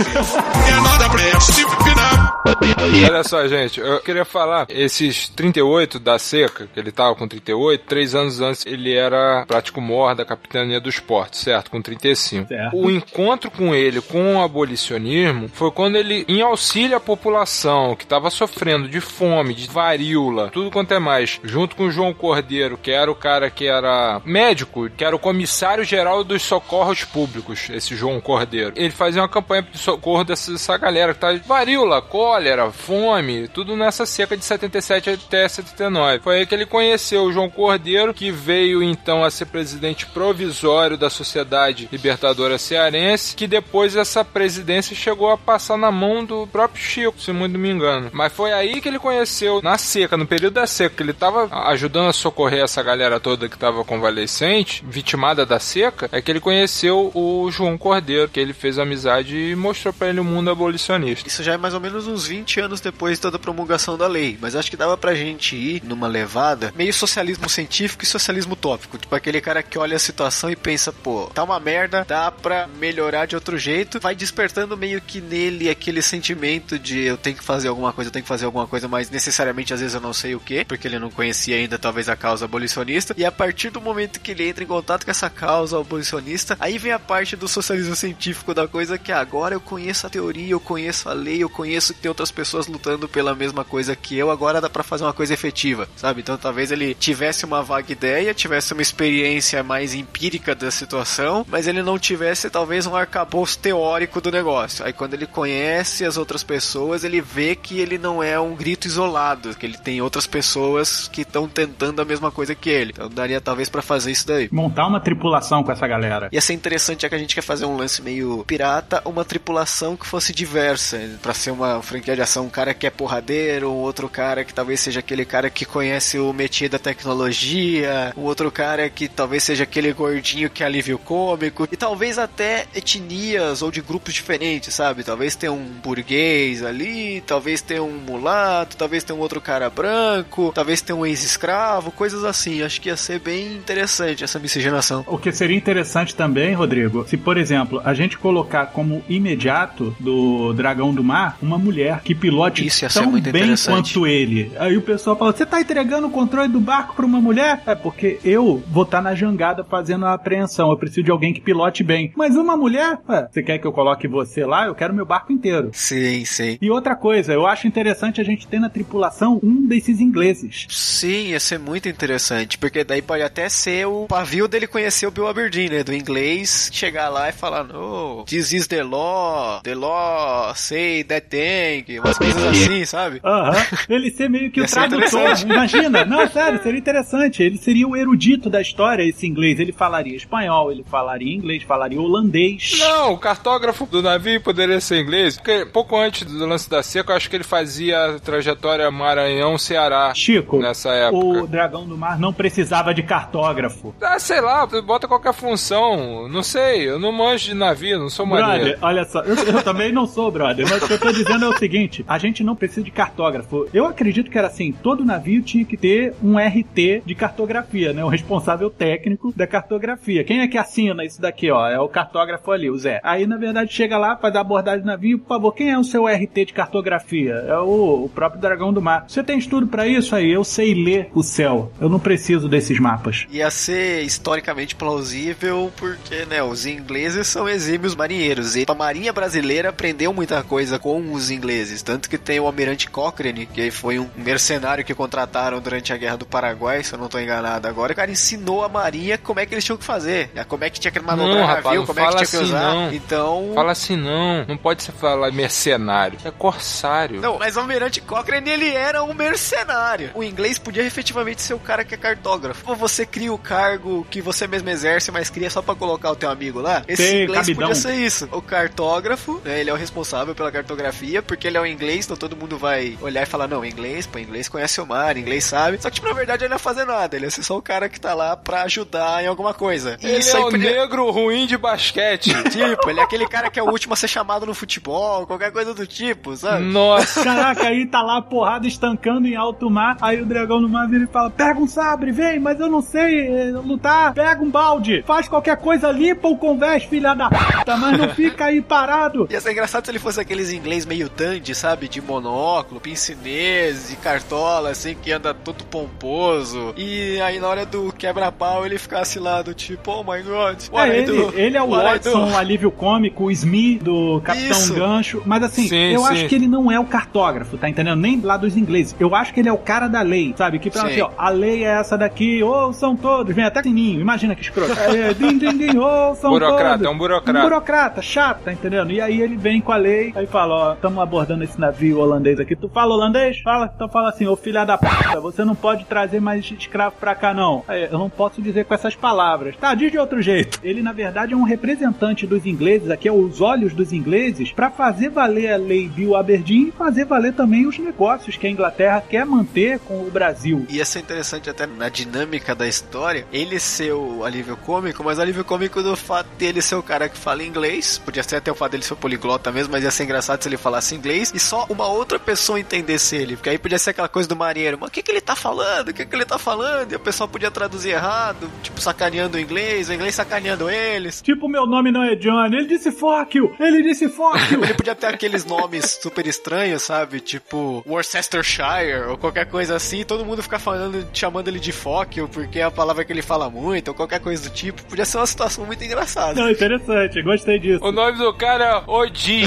[3.08, 7.84] Olha só, gente, eu queria falar, esses 38 da seca, que ele tava com 38,
[7.86, 11.70] três anos antes ele era prático mor da capitania do esporte, certo?
[11.70, 12.48] Com 35.
[12.48, 12.76] Certo.
[12.76, 18.02] O encontro com ele com o abolicionismo foi quando ele, em auxílio à população que
[18.02, 22.76] estava sofrendo de fome, de varíola, tudo quanto é mais, junto com o João Cordeiro,
[22.76, 27.68] que era o cara que era médico, que era o comissário geral dos socorros públicos,
[27.70, 28.72] esse João Cordeiro.
[28.74, 33.76] Ele fazia uma campanha de socorro dessa, dessa galera que tá varíola, cólera, fome, tudo
[33.76, 36.24] nessa seca de 77 até 79.
[36.24, 40.98] Foi aí que ele conheceu o João Cordeiro, que veio então a ser presidente provisório
[40.98, 46.63] da Sociedade Libertadora Cearense, que depois essa presidência chegou a passar na mão do próprio
[46.74, 48.10] Chico, se muito me engano.
[48.12, 51.48] Mas foi aí que ele conheceu, na seca, no período da seca, que ele tava
[51.70, 56.40] ajudando a socorrer essa galera toda que tava convalescente, vitimada da seca, é que ele
[56.40, 61.28] conheceu o João Cordeiro, que ele fez amizade e mostrou para ele o mundo abolicionista.
[61.28, 64.56] Isso já é mais ou menos uns 20 anos depois da promulgação da lei, mas
[64.56, 68.98] acho que dava pra gente ir numa levada meio socialismo científico e socialismo utópico.
[68.98, 72.68] Tipo aquele cara que olha a situação e pensa, pô, tá uma merda, dá pra
[72.78, 77.44] melhorar de outro jeito, vai despertando meio que nele aquele sentimento de eu tenho que
[77.44, 80.12] fazer alguma coisa, eu tenho que fazer alguma coisa, mas necessariamente às vezes eu não
[80.12, 83.14] sei o que, porque ele não conhecia ainda talvez a causa abolicionista.
[83.16, 86.78] E a partir do momento que ele entra em contato com essa causa abolicionista, aí
[86.78, 90.60] vem a parte do socialismo científico da coisa que agora eu conheço a teoria, eu
[90.60, 94.30] conheço a lei, eu conheço que tem outras pessoas lutando pela mesma coisa que eu,
[94.30, 96.20] agora dá para fazer uma coisa efetiva, sabe?
[96.20, 101.66] Então talvez ele tivesse uma vaga ideia, tivesse uma experiência mais empírica da situação, mas
[101.66, 104.84] ele não tivesse talvez um arcabouço teórico do negócio.
[104.84, 108.86] Aí quando ele conhece as outras pessoas, ele vê que ele não é um grito
[108.86, 112.92] isolado, que ele tem outras pessoas que estão tentando a mesma coisa que ele.
[112.94, 114.48] Então daria talvez para fazer isso daí.
[114.52, 116.28] Montar uma tripulação com essa galera.
[116.30, 119.96] Ia ser interessante, já que a gente quer fazer um lance meio pirata, uma tripulação
[119.96, 123.76] que fosse diversa, para ser uma franquia de ação, um cara que é porradeiro, um
[123.76, 128.50] outro cara que talvez seja aquele cara que conhece o métier da tecnologia, um outro
[128.50, 133.70] cara que talvez seja aquele gordinho que é alívio cômico, e talvez até etnias ou
[133.70, 135.02] de grupos diferentes, sabe?
[135.04, 136.23] Talvez tenha um burguês
[136.62, 141.90] ali, talvez tenha um mulato, talvez tenha um outro cara branco, talvez tenha um ex-escravo,
[141.90, 142.62] coisas assim.
[142.62, 145.04] Acho que ia ser bem interessante essa miscigenação.
[145.06, 150.52] O que seria interessante também, Rodrigo, se por exemplo a gente colocar como imediato do
[150.52, 154.52] Dragão do Mar uma mulher que pilote tão muito bem quanto ele.
[154.58, 157.62] Aí o pessoal fala: Você tá entregando o controle do barco pra uma mulher?
[157.66, 160.70] É, porque eu vou estar na jangada fazendo a apreensão.
[160.70, 162.12] Eu preciso de alguém que pilote bem.
[162.16, 162.98] Mas uma mulher?
[163.08, 164.66] Ué, você quer que eu coloque você lá?
[164.66, 165.70] Eu quero meu barco inteiro.
[165.72, 166.58] Sim, sim.
[166.60, 170.66] E outra coisa, eu acho interessante a gente ter na tripulação um desses ingleses.
[170.68, 175.10] Sim, ia ser muito interessante, porque daí pode até ser o pavio dele conhecer o
[175.10, 179.74] Bill Aberdeen, né, do inglês, chegar lá e falar, no, this is the law, the
[179.74, 183.20] law say that thing, umas coisas assim, sabe?
[183.24, 183.64] Aham.
[183.88, 185.40] Ele ser meio que o tradutor.
[185.42, 186.04] Imagina.
[186.04, 187.42] Não, sério, seria interessante.
[187.42, 189.58] Ele seria o erudito da história, esse inglês.
[189.58, 192.76] Ele falaria espanhol, ele falaria inglês, falaria holandês.
[192.78, 197.12] Não, o cartógrafo do navio poderia ser inglês, porque pouco antes do lance da seca,
[197.12, 201.26] eu acho que ele fazia a trajetória Maranhão-Ceará Chico, nessa época.
[201.26, 203.94] o dragão do mar não precisava de cartógrafo.
[204.00, 206.28] Ah, sei lá, bota qualquer função.
[206.28, 208.78] Não sei, eu não manjo de navio, não sou marinheiro.
[208.78, 211.44] Brother, olha só, eu, eu também não sou, brother, mas o que eu tô dizendo
[211.44, 213.68] é o seguinte: a gente não precisa de cartógrafo.
[213.72, 218.04] Eu acredito que era assim: todo navio tinha que ter um RT de cartografia, né?
[218.04, 220.24] O responsável técnico da cartografia.
[220.24, 221.66] Quem é que assina isso daqui, ó?
[221.68, 223.00] É o cartógrafo ali, o Zé.
[223.02, 225.84] Aí, na verdade, chega lá, faz a abordagem do navio, por favor, quem é o
[225.94, 227.34] seu RT de cartografia?
[227.46, 229.04] É o, o próprio Dragão do Mar.
[229.06, 230.32] Você tem estudo pra isso aí?
[230.32, 231.70] Eu sei ler o céu.
[231.80, 233.26] Eu não preciso desses mapas.
[233.30, 239.68] Ia ser historicamente plausível porque, né, os ingleses são exímios marinheiros e a marinha brasileira
[239.68, 244.08] aprendeu muita coisa com os ingleses, tanto que tem o almirante Cochrane, que foi um
[244.16, 247.96] mercenário que contrataram durante a Guerra do Paraguai, se eu não tô enganado agora, o
[247.96, 250.80] cara ensinou a marinha como é que eles tinham que fazer, né, como é que
[250.80, 252.74] tinha que manobrar Não, rapaz, navio, como é que tinha que assim, usar.
[252.74, 252.92] não.
[252.92, 255.83] Então, Fala assim não, não pode se falar mercenário,
[256.24, 257.20] é corsário.
[257.20, 260.10] Não, mas o Almirante Cochrane, ele era um mercenário.
[260.14, 262.62] O inglês podia efetivamente ser o cara que é cartógrafo.
[262.68, 266.16] Ou você cria o cargo que você mesmo exerce, mas cria só pra colocar o
[266.16, 266.82] teu amigo lá.
[266.88, 267.68] Esse Tem inglês cabidão.
[267.68, 268.28] podia ser isso.
[268.32, 272.16] O cartógrafo, né, ele é o responsável pela cartografia, porque ele é o inglês, então
[272.16, 275.80] todo mundo vai olhar e falar, não, inglês, pô, inglês conhece o mar, inglês sabe.
[275.80, 277.16] Só que, tipo, na verdade, ele não ia fazer nada.
[277.16, 279.96] Ele ia ser só o cara que tá lá pra ajudar em alguma coisa.
[280.00, 280.70] E Ele isso é o podia...
[280.70, 282.32] negro ruim de basquete.
[282.54, 285.50] Tipo, ele é aquele cara que é o último a ser chamado no futebol, qualquer
[285.50, 286.64] coisa do tipo, sabe?
[286.64, 287.22] Nossa.
[287.22, 289.96] Caraca, aí tá lá a porrada estancando em alto mar.
[290.00, 292.80] Aí o dragão no mar vira e fala: Pega um sabre, vem, mas eu não
[292.80, 294.14] sei eh, lutar.
[294.14, 298.46] Pega um balde, faz qualquer coisa, limpa o convés, filha da puta, mas não fica
[298.46, 299.26] aí parado.
[299.30, 301.88] Ia ser engraçado se ele fosse aqueles inglês meio dandy, sabe?
[301.88, 306.74] De monóculo, pincinês, de cartola, assim, que anda todo pomposo.
[306.76, 310.90] E aí na hora do quebra-pau ele ficasse lá do tipo, oh my god, what
[310.90, 311.32] É, I ele, do?
[311.38, 311.84] ele é o What?
[312.06, 314.74] Watson, o alívio cômico, o Smee do Capitão Isso.
[314.74, 315.22] Gancho.
[315.24, 316.12] Mas assim, Sim, eu sim.
[316.12, 317.96] acho que ele não é o cartógrafo, tá entendendo?
[318.00, 318.94] Nem lá dos ingleses.
[318.98, 320.58] Eu acho que ele é o cara da lei, sabe?
[320.58, 320.92] Que fala Sim.
[320.92, 324.42] assim, ó, a lei é essa daqui, ou são todos, vem até sininho, imagina que
[324.42, 324.72] escroto.
[324.94, 326.86] É, din, din, din, ou são Burocrata, todos.
[326.86, 327.38] é um burocrata.
[327.38, 328.92] Um burocrata, chato, tá entendendo?
[328.92, 332.38] E aí ele vem com a lei, aí fala, ó, estamos abordando esse navio holandês
[332.38, 332.54] aqui.
[332.54, 333.40] Tu fala holandês?
[333.40, 337.14] Fala, então fala assim, ô filha da puta, você não pode trazer mais escravo pra
[337.14, 337.64] cá, não.
[337.66, 339.56] Aí, eu não posso dizer com essas palavras.
[339.56, 340.60] Tá, diz de outro jeito.
[340.62, 344.70] Ele, na verdade, é um representante dos ingleses, aqui é os olhos dos ingleses, pra
[344.70, 349.02] fazer valer a lei Bill Aberdeen e fazer valer também os negócios que a Inglaterra
[349.08, 350.66] quer manter com o Brasil.
[350.68, 355.22] Ia ser interessante até na dinâmica da história, ele ser o alívio cômico, mas o
[355.22, 358.54] alívio cômico do fato dele ser o cara que fala inglês, podia ser até o
[358.54, 361.66] fato dele ser poliglota mesmo, mas ia ser engraçado se ele falasse inglês e só
[361.68, 364.92] uma outra pessoa entendesse ele, porque aí podia ser aquela coisa do marinheiro, mas o
[364.92, 365.88] que que ele tá falando?
[365.88, 366.92] O que que ele tá falando?
[366.92, 371.20] E o pessoal podia traduzir errado, tipo sacaneando o inglês, o inglês sacaneando eles.
[371.22, 374.64] Tipo, meu nome não é John, ele disse fuck you, ele disse fuck you.
[374.64, 377.20] Ele podia ter aqueles nomes super estranhos, sabe?
[377.20, 382.28] Tipo Worcestershire ou qualquer coisa assim, e todo mundo ficar falando, chamando ele de Fóquio,
[382.28, 384.82] porque é a palavra que ele fala muito, ou qualquer coisa do tipo.
[384.84, 386.40] Podia ser uma situação muito engraçada.
[386.40, 387.84] Não, interessante, gostei disso.
[387.84, 389.44] O nome do cara é Odi.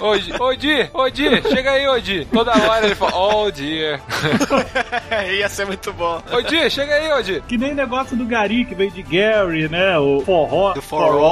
[0.00, 2.26] Odi, Odi, Odi, chega aí, Odi.
[2.32, 4.00] Toda hora ele fala, oh dear.
[5.36, 6.22] Ia ser muito bom.
[6.32, 7.42] Odi, chega aí, Odi.
[7.46, 9.98] Que nem negócio do Gary, que veio de Gary, né?
[9.98, 11.22] O forró, Do for, for all,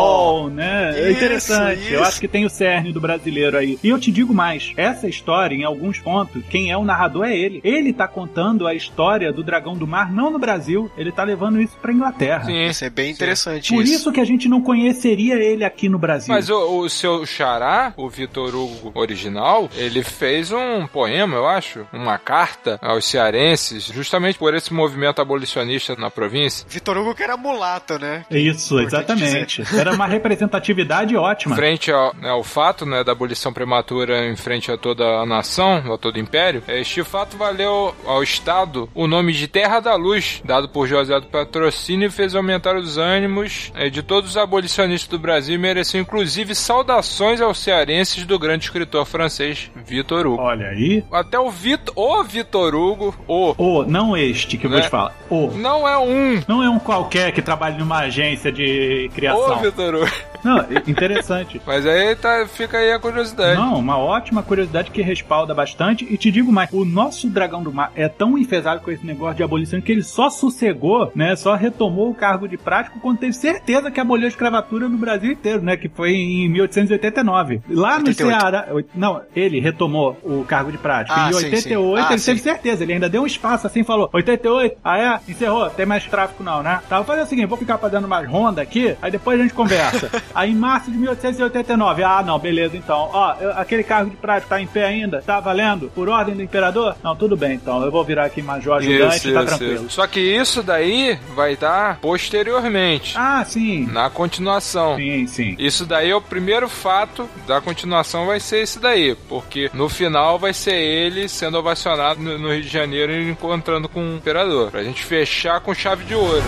[0.43, 0.51] all.
[0.51, 0.93] né?
[0.95, 1.81] é Isso, interessante.
[1.93, 2.03] Eu isso.
[2.09, 3.79] acho que tem o cerne do brasileiro aí.
[3.83, 7.37] E eu te digo mais, essa história, em alguns pontos, quem é o narrador é
[7.37, 7.61] ele.
[7.65, 11.61] Ele tá contando a história do Dragão do Mar, não no Brasil, ele tá levando
[11.61, 12.45] isso pra Inglaterra.
[12.45, 12.53] Sim.
[12.65, 13.95] Ia ser bem interessante Por isso.
[13.95, 16.35] isso que a gente não conheceria ele aqui no Brasil.
[16.35, 21.87] Mas o, o seu xará, o Vitor Hugo original, ele fez um poema, eu acho,
[21.93, 26.67] uma carta aos cearenses, justamente por esse movimento abolicionista na província.
[26.69, 28.25] Vitor Hugo que era mulato, né?
[28.31, 29.63] Isso, Importante exatamente.
[29.77, 31.55] Era uma representatividade ótima.
[31.57, 33.82] Frente ao, né, ao fato né, da abolição prematura
[34.31, 38.89] em frente a toda a nação, a todo o império, este fato valeu ao Estado
[38.95, 42.99] o nome de Terra da Luz, dado por José do Patrocínio, e fez aumentar os
[42.99, 48.39] ânimos eh, de todos os abolicionistas do Brasil e mereceu inclusive saudações aos cearenses do
[48.39, 50.43] grande escritor francês Vitor Hugo.
[50.43, 51.05] Olha aí.
[51.13, 53.55] Até o Vitor, o Vitor Hugo, o.
[53.59, 54.85] O, não este que eu vou Né?
[54.85, 55.15] te falar.
[55.29, 55.49] O.
[55.53, 56.43] Não é um.
[56.49, 59.59] Não é um qualquer que trabalha numa agência de O criação.
[59.59, 60.11] Vitor Hugo.
[60.45, 61.61] Não, interessante.
[61.67, 63.59] Mas aí tá, fica aí a curiosidade.
[63.59, 66.07] Não, uma ótima curiosidade que respalda bastante.
[66.09, 69.37] E te digo mais, o nosso dragão do mar é tão enfesado com esse negócio
[69.37, 71.37] de abolição que ele só sossegou, né?
[71.37, 75.33] Só retomou o cargo de prático quando teve certeza que aboliu a escravatura no Brasil
[75.33, 75.77] inteiro, né?
[75.77, 77.61] Que foi em 1889.
[77.69, 78.23] Lá no 88.
[78.41, 78.67] Ceará.
[78.95, 81.19] Não, ele retomou o cargo de prático.
[81.19, 81.93] Ah, em sim, 88 sim.
[81.93, 82.37] ele Ah, teve sim.
[82.39, 82.83] certeza.
[82.83, 85.21] Ele ainda deu um espaço assim falou: 88, ah é?
[85.31, 86.81] Encerrou, tem mais tráfico não, né?
[86.89, 89.55] Tá, vou fazer o seguinte: vou ficar fazendo mais ronda aqui, aí depois a gente
[89.55, 90.11] conversa.
[90.35, 93.11] aí em março de 1889, ah não, beleza então.
[93.13, 95.23] Ó, eu- aquele cargo de prático tá em pé ainda?
[95.23, 95.91] Tá valendo?
[95.95, 96.95] Por ordem do imperador?
[97.03, 97.83] Não, tudo bem então.
[97.83, 99.91] Eu vou virar aqui major ajudante, tá tranquilo.
[99.91, 103.15] Só que isso daí vai dar posteriormente.
[103.17, 103.87] Ah, sim.
[103.91, 104.97] Na continuação.
[104.97, 105.57] Sim, sim.
[105.59, 110.39] Isso daí é o primeiro fato da continuação vai ser esse daí, porque no final
[110.39, 114.83] vai ser ele sendo ovacionado no, Rio de Janeiro e encontrando com o imperador, pra
[114.83, 116.43] gente fechar com chave de ouro.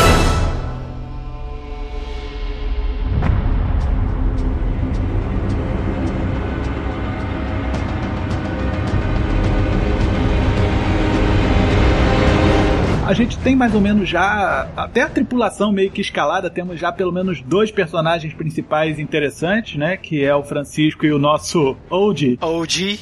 [0.00, 0.03] A
[13.54, 17.40] tem mais ou menos já, até a tripulação meio que escalada, temos já pelo menos
[17.40, 19.96] dois personagens principais interessantes, né?
[19.96, 22.38] Que é o Francisco e o nosso Old.
[22.40, 22.98] OG.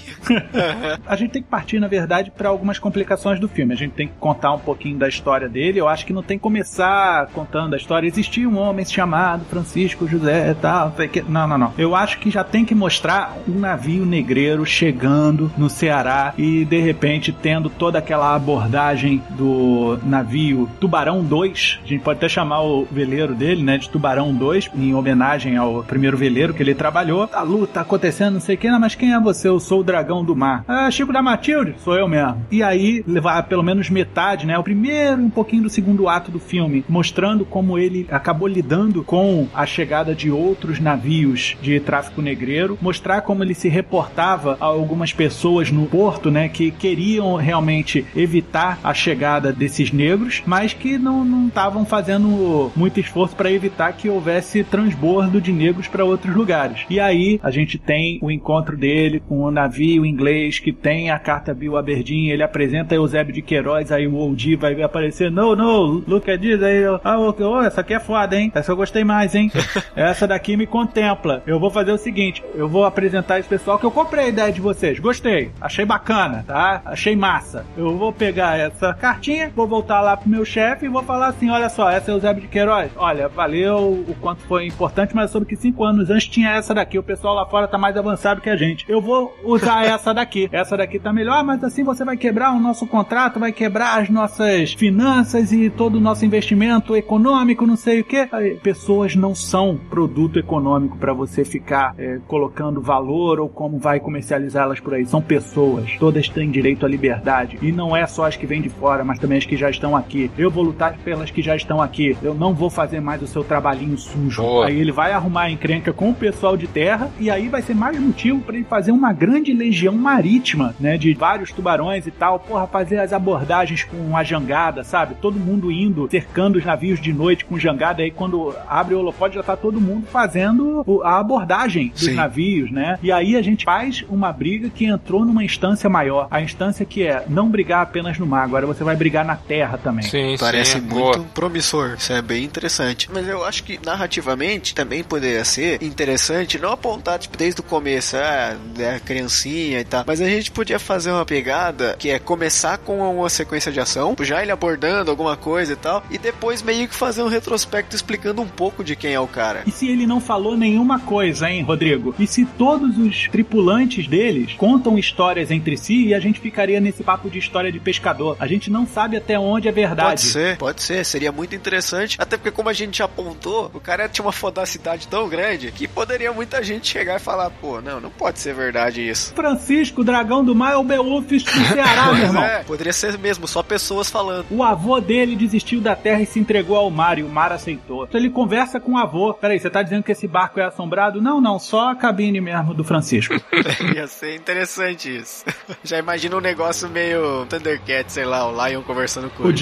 [1.06, 3.72] A gente tem que partir, na verdade, para algumas complicações do filme.
[3.72, 5.80] A gente tem que contar um pouquinho da história dele.
[5.80, 8.06] Eu acho que não tem que começar contando a história.
[8.06, 10.94] Existia um homem chamado Francisco José e tal.
[11.28, 11.72] Não, não, não.
[11.78, 16.80] Eu acho que já tem que mostrar um navio negreiro chegando no Ceará e, de
[16.80, 20.41] repente, tendo toda aquela abordagem do navio
[20.81, 21.81] Tubarão 2.
[21.85, 25.83] A gente pode até chamar o veleiro dele, né, de Tubarão 2, em homenagem ao
[25.83, 27.28] primeiro veleiro que ele trabalhou.
[27.33, 29.48] A luta acontecendo, não sei o que, mas quem é você?
[29.48, 30.64] Eu sou o dragão do mar.
[30.66, 31.74] Ah, Chico da Matilde?
[31.78, 32.44] Sou eu mesmo.
[32.50, 36.31] E aí, levar pelo menos metade, né, o primeiro e um pouquinho do segundo ato
[36.31, 42.22] do filme, mostrando como ele acabou lidando com a chegada de outros navios de tráfico
[42.22, 48.05] negreiro, mostrar como ele se reportava a algumas pessoas no porto, né, que queriam realmente
[48.14, 54.09] evitar a chegada desses negros, mas que não estavam fazendo muito esforço para evitar que
[54.09, 56.85] houvesse transbordo de negros para outros lugares.
[56.88, 61.18] E aí a gente tem o encontro dele com o navio inglês que tem a
[61.18, 66.03] carta Bill Aberdeen, ele apresenta Eusébio de Queiroz, aí o Oldie vai aparecer, no, no,
[66.07, 68.51] look at this, aí, eu, ah, ok, oh, essa aqui é foda, hein?
[68.55, 69.51] Essa eu gostei mais, hein?
[69.95, 71.42] essa daqui me contempla.
[71.47, 74.53] Eu vou fazer o seguinte, eu vou apresentar esse pessoal que eu comprei a ideia
[74.53, 76.83] de vocês, gostei, achei bacana, tá?
[76.85, 77.64] Achei massa.
[77.77, 81.50] Eu vou pegar essa cartinha, vou voltar lá pro meu chefe e vou falar assim:
[81.50, 82.90] olha só, essa é o Eusébio de Queiroz.
[82.96, 86.98] Olha, valeu o quanto foi importante, mas soube que cinco anos antes tinha essa daqui.
[86.98, 88.85] O pessoal lá fora tá mais avançado que a gente.
[88.88, 90.48] Eu vou usar essa daqui.
[90.52, 94.08] Essa daqui tá melhor, mas assim você vai quebrar o nosso contrato, vai quebrar as
[94.08, 98.28] nossas finanças e todo o nosso investimento econômico, não sei o que.
[98.62, 104.80] Pessoas não são produto econômico para você ficar é, colocando valor ou como vai comercializá-las
[104.80, 105.04] por aí.
[105.06, 105.96] São pessoas.
[105.98, 107.58] Todas têm direito à liberdade.
[107.61, 109.96] E não é só as que vêm de fora, mas também as que já estão
[109.96, 110.12] aqui.
[110.37, 112.16] Eu vou lutar pelas que já estão aqui.
[112.22, 114.42] Eu não vou fazer mais o seu trabalhinho sujo.
[114.42, 114.66] Boa.
[114.66, 117.75] Aí ele vai arrumar a encrenca com o pessoal de terra e aí vai ser
[117.75, 122.38] mais motivo para ele fazer uma grande legião marítima, né, de vários tubarões e tal.
[122.38, 125.14] Porra, fazer as abordagens com a jangada, sabe?
[125.20, 128.03] Todo mundo indo, cercando os navios de noite com jangada.
[128.03, 132.14] Aí quando abre o holopode já tá todo mundo fazendo a abordagem dos Sim.
[132.14, 132.98] navios, né?
[133.03, 136.29] E aí a gente faz uma briga que entrou numa instância maior.
[136.31, 139.79] A instância que é não brigar apenas no mar, agora você vai brigar na terra
[139.79, 140.01] também.
[140.02, 140.80] Sim, Parece sim.
[140.80, 141.18] muito Boa.
[141.34, 141.94] promissor.
[141.98, 143.08] Isso é bem interessante.
[143.12, 148.16] Mas eu acho que narrativamente também poderia ser interessante não apontar tipo, desde o começo,
[148.16, 150.04] ah, é a criancinha e tal.
[150.06, 154.16] Mas a gente podia fazer uma pegada que é começar com uma sequência de ação,
[154.20, 158.42] já ele abordando alguma coisa e tal, e depois meio que fazer um retrospecto explicando
[158.42, 159.62] um pouco de quem é o cara.
[159.66, 162.14] E se ele não falou nenhuma coisa, hein, Rodrigo?
[162.18, 167.02] E se todos os tripulantes deles contam histórias entre si e a gente ficaria nesse
[167.02, 168.36] papo de história de pescador?
[168.38, 169.91] A gente não sabe até onde é verdade.
[169.96, 172.16] Pode ser, pode ser, seria muito interessante.
[172.20, 175.87] Até porque, como a gente já apontou, o cara tinha uma fodacidade tão grande que
[175.87, 179.33] poderia muita gente chegar e falar: pô, não, não pode ser verdade isso.
[179.35, 182.42] Francisco, dragão do mar, é o Beufis do Ceará, meu irmão.
[182.42, 184.46] é, poderia ser mesmo, só pessoas falando.
[184.50, 188.05] O avô dele desistiu da terra e se entregou ao mar, e o mar aceitou.
[188.05, 189.35] Então ele conversa com o avô.
[189.35, 191.20] Peraí, você tá dizendo que esse barco é assombrado?
[191.20, 193.35] Não, não, só a cabine mesmo do Francisco.
[193.94, 195.44] Ia ser interessante isso.
[195.83, 199.52] Já imagina um negócio meio Thundercat, sei lá, o Lion conversando com O o,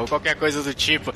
[0.00, 1.12] Ou qualquer coisa do tipo.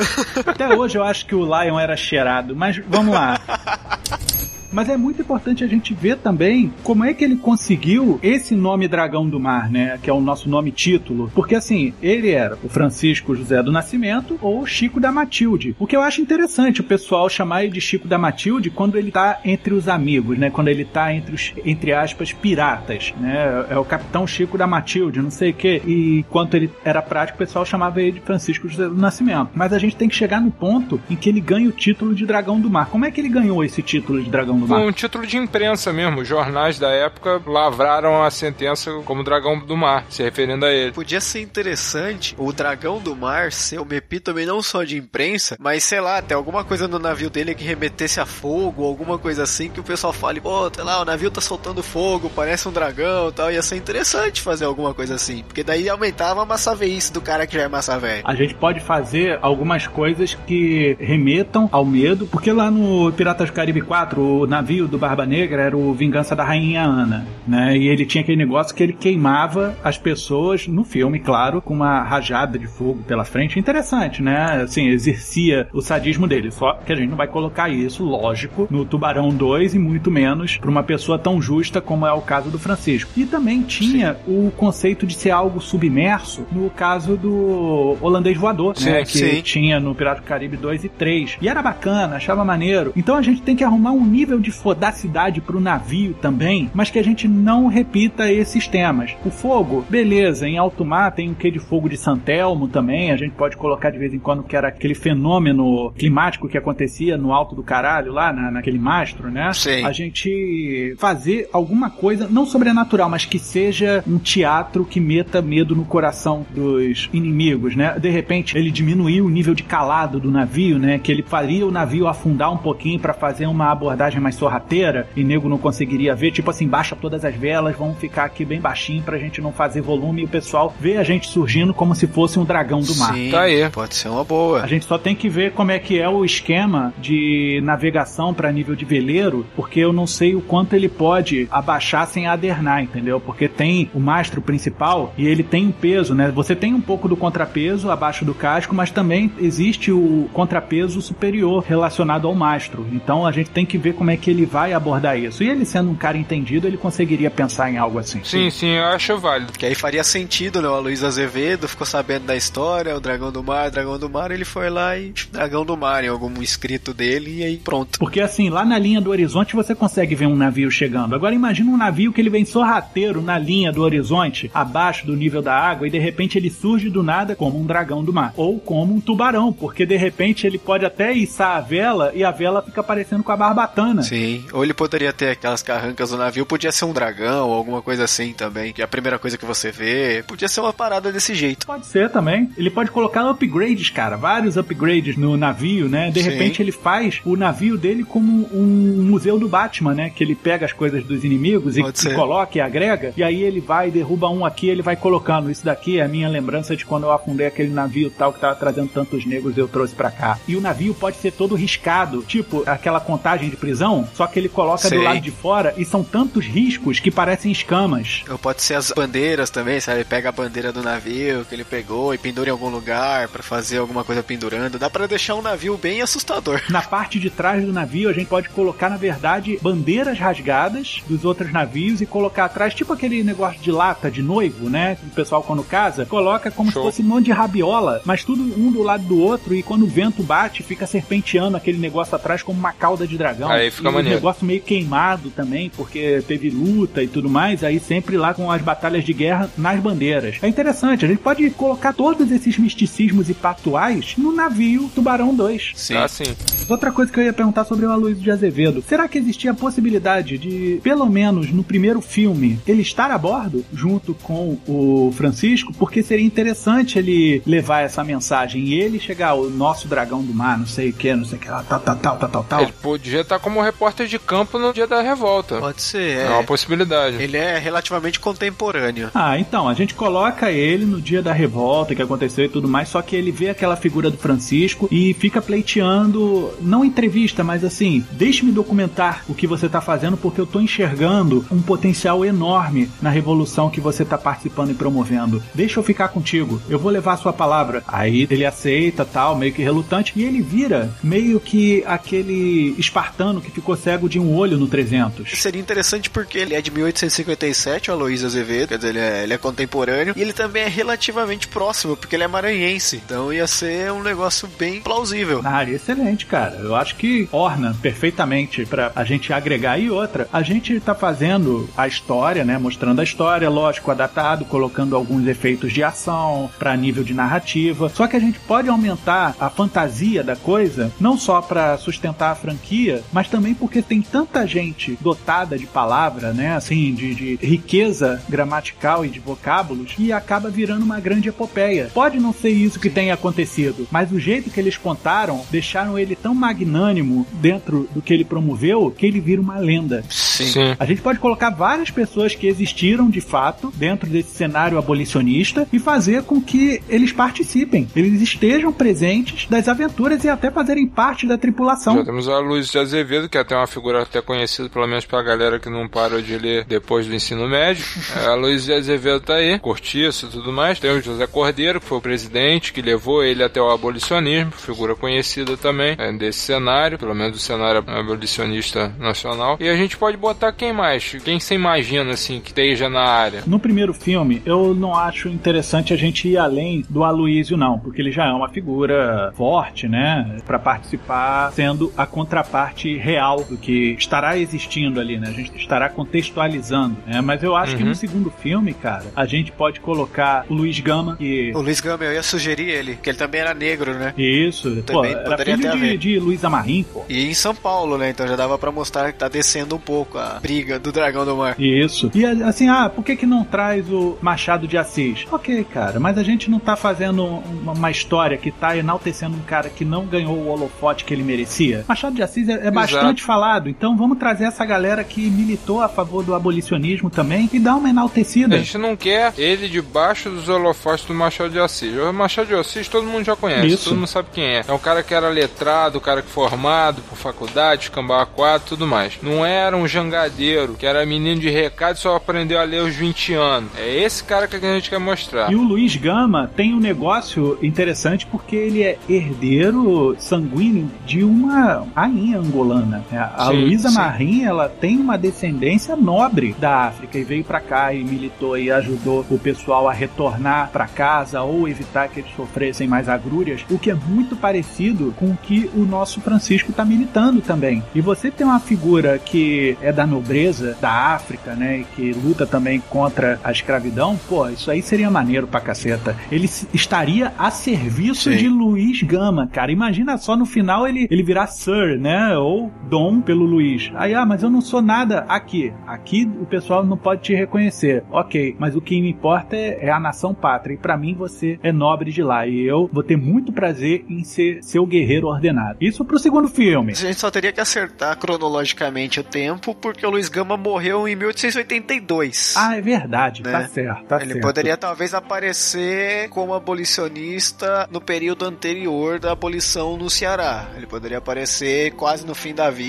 [0.47, 3.41] Até hoje eu acho que o Lion era cheirado, mas vamos lá.
[4.75, 8.89] Mas é muito importante a gente ver também como é que ele conseguiu esse nome
[8.89, 10.01] Dragão do Mar, né?
[10.03, 11.31] Que é o nosso nome título.
[11.33, 15.77] Porque assim, ele era o Francisco José do Nascimento ou Chico da Matilde.
[15.79, 19.13] O que eu acho interessante o pessoal chamar ele de Chico da Matilde quando ele
[19.13, 20.51] tá entre os amigos, né?
[20.51, 23.67] Quando ele tá entre os, entre aspas, piratas, né?
[23.71, 25.81] É o Capitão Chico da Matilde, não sei o quê.
[25.87, 29.51] E quando ele era prático, o pessoal chamava ele de Francisco José do Nascimento.
[29.55, 32.27] Mas a gente tem que chegar no ponto em que ele ganha o título de
[32.27, 32.89] Dragão do Mar.
[32.91, 36.21] Como é que ele ganhou esse título de Dragão do Um título de imprensa mesmo.
[36.21, 40.93] Os jornais da época lavraram a sentença como Dragão do Mar, se referindo a ele.
[40.93, 45.85] Podia ser interessante o Dragão do Mar ser Mepi também não só de imprensa, mas
[45.85, 49.69] sei lá, até alguma coisa no navio dele que remetesse a fogo, alguma coisa assim
[49.69, 53.29] que o pessoal fale, pô, sei lá, o navio tá soltando fogo, parece um dragão
[53.29, 53.53] e tal.
[53.53, 57.47] Ia ser interessante fazer alguma coisa assim, porque daí aumentava a massa veice do cara
[57.47, 58.23] que já é massa velha.
[58.25, 63.53] A gente pode fazer algumas coisas que remetam ao medo, porque lá no Piratas do
[63.53, 67.77] Caribe 4, o navio do Barba Negra era o Vingança da Rainha Ana, né?
[67.77, 72.03] E ele tinha aquele negócio que ele queimava as pessoas no filme, claro, com uma
[72.03, 73.59] rajada de fogo pela frente.
[73.59, 74.63] Interessante, né?
[74.63, 76.53] Assim, exercia o sadismo dele.
[76.53, 80.57] Só que a gente não vai colocar isso, lógico, no Tubarão 2 e muito menos
[80.57, 83.11] para uma pessoa tão justa como é o caso do Francisco.
[83.17, 84.21] E também tinha sim.
[84.29, 89.05] o conceito de ser algo submerso no caso do holandês voador, sim, né?
[89.05, 89.43] Que sim.
[89.43, 91.39] tinha no Pirata do Caribe 2 e 3.
[91.43, 92.93] E era bacana, achava maneiro.
[92.95, 96.99] Então a gente tem que arrumar um nível de fodacidade pro navio também, mas que
[96.99, 99.15] a gente não repita esses temas.
[99.25, 103.17] O fogo, beleza, em alto mar tem o que de fogo de Santelmo também, a
[103.17, 107.33] gente pode colocar de vez em quando que era aquele fenômeno climático que acontecia no
[107.33, 109.53] alto do caralho lá, na, naquele mastro, né?
[109.53, 109.85] Sim.
[109.85, 115.75] A gente fazer alguma coisa, não sobrenatural, mas que seja um teatro que meta medo
[115.75, 117.99] no coração dos inimigos, né?
[117.99, 120.99] De repente ele diminuiu o nível de calado do navio, né?
[120.99, 125.23] Que ele faria o navio afundar um pouquinho para fazer uma abordagem mais sorrateira e
[125.23, 129.03] nego não conseguiria ver, tipo assim, baixa todas as velas, vamos ficar aqui bem baixinho
[129.03, 132.39] pra gente não fazer volume e o pessoal vê a gente surgindo como se fosse
[132.39, 133.15] um dragão do mar.
[133.15, 133.69] Sim, tá aí.
[133.71, 134.63] Pode ser uma boa.
[134.63, 138.51] A gente só tem que ver como é que é o esquema de navegação para
[138.51, 143.21] nível de veleiro, porque eu não sei o quanto ele pode abaixar sem adernar, entendeu?
[143.21, 146.31] Porque tem o mastro principal e ele tem um peso, né?
[146.35, 151.65] Você tem um pouco do contrapeso abaixo do casco, mas também existe o contrapeso superior
[151.67, 152.87] relacionado ao mastro.
[152.93, 155.43] Então a gente tem que ver como é que ele vai abordar isso.
[155.43, 158.21] E ele sendo um cara entendido, ele conseguiria pensar em algo assim.
[158.25, 159.53] Sim, sim, eu acho válido.
[159.53, 160.69] Que aí faria sentido, né?
[160.69, 164.45] O Luiz Azevedo ficou sabendo da história, o Dragão do Mar, Dragão do Mar, ele
[164.45, 167.99] foi lá e Dragão do Mar em algum escrito dele e aí pronto.
[167.99, 171.15] Porque assim, lá na linha do horizonte você consegue ver um navio chegando.
[171.15, 175.43] Agora imagina um navio que ele vem sorrateiro na linha do horizonte, abaixo do nível
[175.43, 178.33] da água, e de repente ele surge do nada como um dragão do mar.
[178.37, 182.31] Ou como um tubarão, porque de repente ele pode até içar a vela e a
[182.31, 184.03] vela fica parecendo com a barbatana.
[184.05, 187.83] Sim, ou ele poderia ter aquelas carrancas do navio, podia ser um dragão ou alguma
[187.83, 190.23] coisa assim também, que é a primeira coisa que você vê.
[190.27, 191.67] Podia ser uma parada desse jeito.
[191.67, 192.51] Pode ser também.
[192.57, 196.11] Ele pode colocar upgrades, cara, vários upgrades no navio, né?
[196.11, 196.31] De Sim.
[196.31, 200.11] repente ele faz o navio dele como um museu do Batman, né?
[200.11, 201.83] Que ele pega as coisas dos inimigos e,
[202.15, 205.51] coloca e agrega, e aí ele vai, derruba um aqui, ele vai colocando.
[205.51, 208.55] Isso daqui é a minha lembrança de quando eu afundei aquele navio tal que tava
[208.55, 210.39] trazendo tantos negros e eu trouxe para cá.
[210.47, 214.49] E o navio pode ser todo riscado, tipo aquela contagem de prisão, só que ele
[214.49, 214.99] coloca Sei.
[214.99, 218.25] do lado de fora e são tantos riscos que parecem escamas.
[218.29, 219.99] Ou pode ser as bandeiras também, sabe?
[219.99, 223.43] Ele pega a bandeira do navio que ele pegou e pendura em algum lugar para
[223.43, 224.79] fazer alguma coisa pendurando.
[224.79, 226.63] Dá para deixar um navio bem assustador.
[226.69, 231.25] Na parte de trás do navio, a gente pode colocar, na verdade, bandeiras rasgadas dos
[231.25, 234.97] outros navios e colocar atrás, tipo aquele negócio de lata de noivo, né?
[235.03, 236.83] O pessoal quando casa, coloca como Show.
[236.83, 239.85] se fosse um monte de rabiola, mas tudo um do lado do outro e quando
[239.85, 243.51] o vento bate, fica serpenteando aquele negócio atrás como uma cauda de dragão.
[243.51, 244.17] Aí fica e maneiro.
[244.17, 248.51] Um negócio meio queimado também, porque teve luta e tudo mais, aí sempre lá com
[248.51, 250.37] as batalhas de guerra nas bandeiras.
[250.43, 255.73] É interessante, a gente pode colocar todos esses misticismos e patuais no navio Tubarão 2.
[255.75, 255.97] Sim.
[255.97, 256.25] Ah, sim.
[256.69, 258.83] Outra coisa que eu ia perguntar sobre o Aloysio de Azevedo.
[258.87, 263.65] Será que existia a possibilidade de, pelo menos no primeiro filme, ele estar a bordo
[263.73, 265.73] junto com o Francisco?
[265.75, 270.59] Porque seria interessante ele levar essa mensagem e ele chegar, o nosso dragão do mar,
[270.59, 272.63] não sei o que, não sei o que, tal, tal, tal, tal, tal, tal.
[272.63, 275.59] Ele podia estar como repórter de campo no dia da revolta.
[275.59, 276.27] Pode ser, é.
[276.27, 277.21] É uma possibilidade.
[277.21, 279.11] Ele é relativamente contemporâneo.
[279.15, 282.89] Ah, então, a gente coloca ele no dia da revolta que aconteceu e tudo mais,
[282.89, 288.05] só que ele vê aquela figura do Francisco e fica pleiteando, não entrevista, mas assim,
[288.13, 293.11] deixe-me documentar o que você está fazendo porque eu estou enxergando um potencial enorme na
[293.11, 295.43] revolução que você está participando e promovendo.
[295.55, 297.83] Deixa eu ficar contigo, eu vou levar a sua palavra.
[297.89, 303.51] Aí ele aceita, tal, meio que relutante, e ele vira meio que aquele espartano que
[303.51, 305.41] ficou ficou cego de um olho no 300.
[305.41, 309.33] Seria interessante porque ele é de 1857, o Aloysio Azevedo, quer dizer, ele é, ele
[309.33, 313.01] é contemporâneo, e ele também é relativamente próximo, porque ele é maranhense.
[313.05, 315.41] Então ia ser um negócio bem plausível.
[315.43, 316.57] Ah, excelente, cara.
[316.57, 319.79] Eu acho que orna perfeitamente pra a gente agregar.
[319.79, 322.59] E outra, a gente tá fazendo a história, né?
[322.59, 327.89] Mostrando a história, lógico, adaptado, colocando alguns efeitos de ação para nível de narrativa.
[327.89, 332.35] Só que a gente pode aumentar a fantasia da coisa, não só para sustentar a
[332.35, 336.57] franquia, mas também porque tem tanta gente dotada de palavra, né?
[336.57, 341.91] Assim, de, de riqueza gramatical e de vocábulos, que acaba virando uma grande epopeia.
[341.93, 346.15] Pode não ser isso que tenha acontecido, mas o jeito que eles contaram deixaram ele
[346.15, 350.05] tão magnânimo dentro do que ele promoveu que ele vira uma lenda.
[350.09, 350.47] Sim.
[350.47, 350.77] Sim.
[350.79, 355.79] A gente pode colocar várias pessoas que existiram de fato dentro desse cenário abolicionista e
[355.79, 361.39] fazer com que eles participem, eles estejam presentes das aventuras e até fazerem parte da
[361.39, 361.97] tripulação.
[361.97, 365.05] Já temos a Luiz de Azevedo, que é até uma figura até conhecida, pelo menos
[365.05, 367.85] pra galera que não parou de ler depois do ensino médio.
[368.15, 370.79] É, A Luiz Azevedo tá aí, cortiço e tudo mais.
[370.79, 374.95] Tem o José Cordeiro, que foi o presidente, que levou ele até o abolicionismo, figura
[374.95, 379.57] conhecida também é, desse cenário, pelo menos do cenário abolicionista nacional.
[379.59, 381.17] E a gente pode botar quem mais?
[381.25, 383.43] Quem você imagina, assim, que esteja na área?
[383.47, 388.01] No primeiro filme, eu não acho interessante a gente ir além do Aloysio, não, porque
[388.01, 393.97] ele já é uma figura forte, né, Pra participar sendo a contraparte real do que
[393.99, 395.29] estará existindo ali, né?
[395.29, 397.21] A gente estará contextualizando, né?
[397.21, 397.89] Mas eu acho que Uhum.
[397.91, 402.05] no segundo filme, cara, a gente pode colocar o Luiz Gama, que O Luiz Gama,
[402.05, 404.13] eu ia sugerir ele, que ele também era negro, né?
[404.17, 405.99] isso, pô, Também era poderia filho ter a de, ver.
[405.99, 407.05] de Luiz Amarim, pô.
[407.09, 408.11] E em São Paulo, né?
[408.11, 411.37] Então já dava pra mostrar que tá descendo um pouco a briga do Dragão do
[411.37, 411.55] Mar.
[411.59, 412.11] Isso.
[412.15, 415.27] E assim, ah, por que que não traz o Machado de Assis?
[415.31, 419.41] Ok, cara, mas a gente não tá fazendo uma, uma história que tá enaltecendo um
[419.43, 421.85] cara que não ganhou o holofote que ele merecia.
[421.89, 425.89] Machado de Assis é, é bastante falado, então vamos trazer essa galera que militou a
[425.89, 428.57] favor do abolicionismo também e dar uma enaltecida.
[428.57, 431.95] A gente não quer ele debaixo dos holofotes do Machado de Assis.
[431.97, 433.85] O Machado de Assis todo mundo já conhece, Isso.
[433.85, 434.65] todo mundo sabe quem é.
[434.67, 438.87] É um cara que era letrado, um cara que formado por faculdade, cambau 4 tudo
[438.87, 439.19] mais.
[439.23, 442.95] Não era um jangadeiro, que era menino de recado e só aprendeu a ler aos
[442.95, 443.71] 20 anos.
[443.77, 445.51] É esse cara que a gente quer mostrar.
[445.51, 451.87] E o Luiz Gama tem um negócio interessante porque ele é herdeiro sanguíneo de uma
[451.95, 453.04] rainha angolana.
[453.11, 453.31] Né?
[453.37, 453.91] A Sim, Luísa.
[453.91, 458.71] Marim, ela tem uma descendência nobre da África e veio pra cá e militou e
[458.71, 463.79] ajudou o pessoal a retornar pra casa ou evitar que eles sofressem mais agrúrias, o
[463.79, 467.83] que é muito parecido com o que o nosso Francisco tá militando também.
[467.95, 472.47] E você tem uma figura que é da nobreza da África, né, e que luta
[472.47, 476.17] também contra a escravidão, pô, isso aí seria maneiro pra caceta.
[476.31, 478.37] Ele estaria a serviço Sim.
[478.37, 479.73] de Luiz Gama, cara.
[479.73, 483.91] Imagina só no final ele, ele virar Sir, né, ou Dom pelo Luiz.
[483.97, 485.73] Aí, ah, mas eu não sou nada aqui.
[485.85, 488.05] Aqui o pessoal não pode te reconhecer.
[488.09, 490.75] Ok, mas o que me importa é, é a nação pátria.
[490.75, 492.47] E pra mim você é nobre de lá.
[492.47, 495.77] E eu vou ter muito prazer em ser seu guerreiro ordenado.
[495.81, 496.93] Isso pro segundo filme.
[496.93, 501.17] A gente só teria que acertar cronologicamente o tempo, porque o Luiz Gama morreu em
[501.17, 502.55] 1882.
[502.57, 503.43] Ah, é verdade.
[503.43, 503.51] Né?
[503.51, 504.41] Tá certo, tá Ele certo.
[504.41, 510.69] poderia talvez aparecer como abolicionista no período anterior da abolição no Ceará.
[510.77, 512.84] Ele poderia aparecer quase no fim da vida,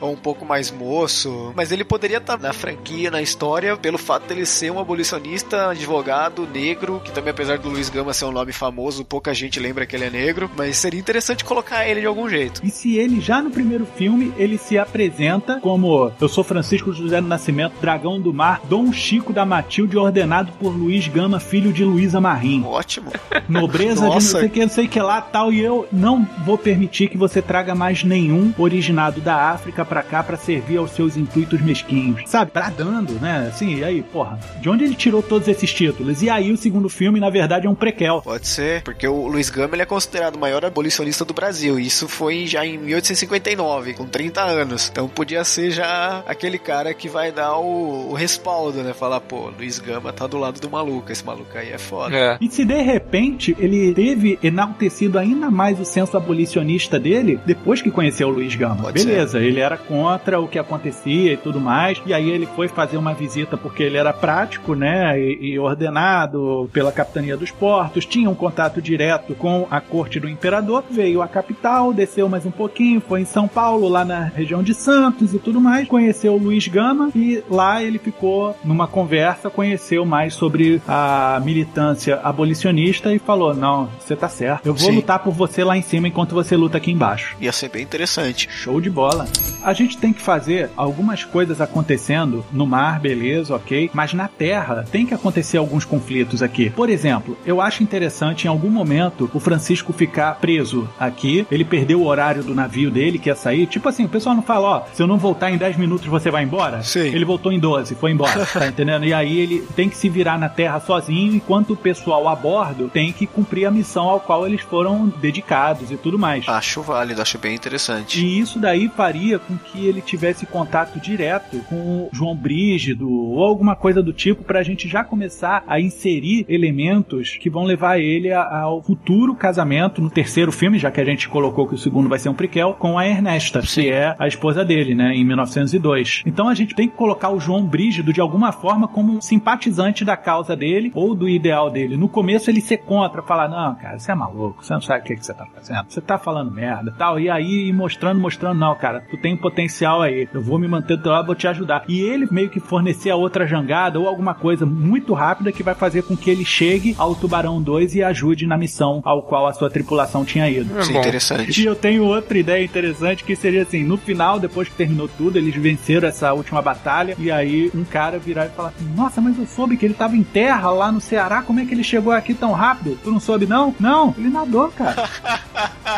[0.00, 1.52] ou um pouco mais moço.
[1.54, 6.46] Mas ele poderia estar na franquia, na história, pelo fato dele ser um abolicionista, advogado,
[6.46, 9.96] negro, que também, apesar do Luiz Gama ser um nome famoso, pouca gente lembra que
[9.96, 10.50] ele é negro.
[10.56, 12.60] Mas seria interessante colocar ele de algum jeito.
[12.64, 17.20] E se ele já no primeiro filme ele se apresenta como eu sou Francisco José
[17.20, 21.84] do Nascimento, dragão do mar, Dom Chico da Matilde, ordenado por Luiz Gama, filho de
[21.84, 22.64] Luísa Marim.
[22.64, 23.12] Ótimo.
[23.48, 24.38] Nobreza de não Nossa.
[24.38, 27.42] sei o que, não sei que lá, tal, e eu não vou permitir que você
[27.42, 32.22] traga mais nenhum originado da África pra cá pra servir aos seus intuitos mesquinhos.
[32.26, 32.52] Sabe?
[32.54, 33.48] Bradando, né?
[33.48, 36.22] Assim, e aí, porra, de onde ele tirou todos esses títulos?
[36.22, 38.22] E aí o segundo filme, na verdade, é um prequel.
[38.22, 41.76] Pode ser, porque o Luiz Gama ele é considerado o maior abolicionista do Brasil.
[41.76, 44.88] E isso foi já em 1859, com 30 anos.
[44.92, 48.92] Então podia ser já aquele cara que vai dar o, o respaldo, né?
[48.92, 51.10] Falar, pô, Luiz Gama tá do lado do maluco.
[51.10, 52.16] Esse maluco aí é foda.
[52.16, 52.38] É.
[52.40, 57.90] E se de repente ele teve enaltecido ainda mais o senso abolicionista dele depois que
[57.90, 58.84] conheceu o Luiz Gama.
[58.84, 62.00] Pode Beleza, ele era contra o que acontecia e tudo mais.
[62.06, 65.18] E aí ele foi fazer uma visita porque ele era prático, né?
[65.18, 70.28] E, e ordenado pela capitania dos portos, tinha um contato direto com a corte do
[70.28, 70.84] imperador.
[70.90, 74.74] Veio à capital, desceu mais um pouquinho, foi em São Paulo, lá na região de
[74.74, 75.88] Santos e tudo mais.
[75.88, 82.20] Conheceu o Luiz Gama e lá ele ficou numa conversa, conheceu mais sobre a militância
[82.22, 84.96] abolicionista e falou: Não, você tá certo, eu vou Sim.
[84.96, 87.36] lutar por você lá em cima enquanto você luta aqui embaixo.
[87.40, 88.48] Ia ser bem interessante.
[88.50, 89.28] Show de bola.
[89.62, 94.86] A gente tem que fazer algumas coisas acontecendo no mar, beleza, ok, mas na terra
[94.90, 96.70] tem que acontecer alguns conflitos aqui.
[96.70, 102.00] Por exemplo, eu acho interessante em algum momento o Francisco ficar preso aqui, ele perdeu
[102.00, 103.66] o horário do navio dele, que ia sair.
[103.66, 106.30] Tipo assim, o pessoal não fala, ó, se eu não voltar em 10 minutos você
[106.30, 106.82] vai embora?
[106.82, 107.00] Sim.
[107.00, 109.04] Ele voltou em 12, foi embora, tá entendendo?
[109.04, 112.88] E aí ele tem que se virar na terra sozinho, enquanto o pessoal a bordo
[112.88, 116.48] tem que cumprir a missão ao qual eles foram dedicados e tudo mais.
[116.48, 118.24] Acho válido, acho bem interessante.
[118.24, 123.42] E isso daí faria com que ele tivesse contato direto com o João Brígido ou
[123.44, 128.32] alguma coisa do tipo pra gente já começar a inserir elementos que vão levar ele
[128.32, 132.08] a- ao futuro casamento no terceiro filme, já que a gente colocou que o segundo
[132.08, 136.22] vai ser um prequel, com a Ernesta, que é a esposa dele, né, em 1902.
[136.26, 140.04] Então a gente tem que colocar o João Brígido de alguma forma como um simpatizante
[140.04, 141.96] da causa dele ou do ideal dele.
[141.96, 145.04] No começo ele ser contra, falar: "Não, cara, você é maluco, você não sabe o
[145.04, 145.86] que, que você tá fazendo.
[145.88, 147.18] Você tá falando merda", tal.
[147.18, 150.28] E aí mostrando, mostrando, não, cara, tu tem um potencial aí.
[150.32, 151.84] Eu vou me manter do teu lado, vou te ajudar.
[151.88, 155.74] E ele meio que fornecer a outra jangada ou alguma coisa muito rápida que vai
[155.74, 159.52] fazer com que ele chegue ao Tubarão 2 e ajude na missão ao qual a
[159.52, 160.76] sua tripulação tinha ido.
[160.76, 161.62] É Isso é interessante.
[161.62, 165.38] E eu tenho outra ideia interessante que seria assim: no final, depois que terminou tudo,
[165.38, 167.16] eles venceram essa última batalha.
[167.18, 170.16] E aí um cara virar e falar assim: Nossa, mas eu soube que ele tava
[170.16, 171.42] em terra lá no Ceará.
[171.42, 172.98] Como é que ele chegou aqui tão rápido?
[173.02, 173.74] Tu não soube, não?
[173.78, 175.08] Não, ele nadou, cara.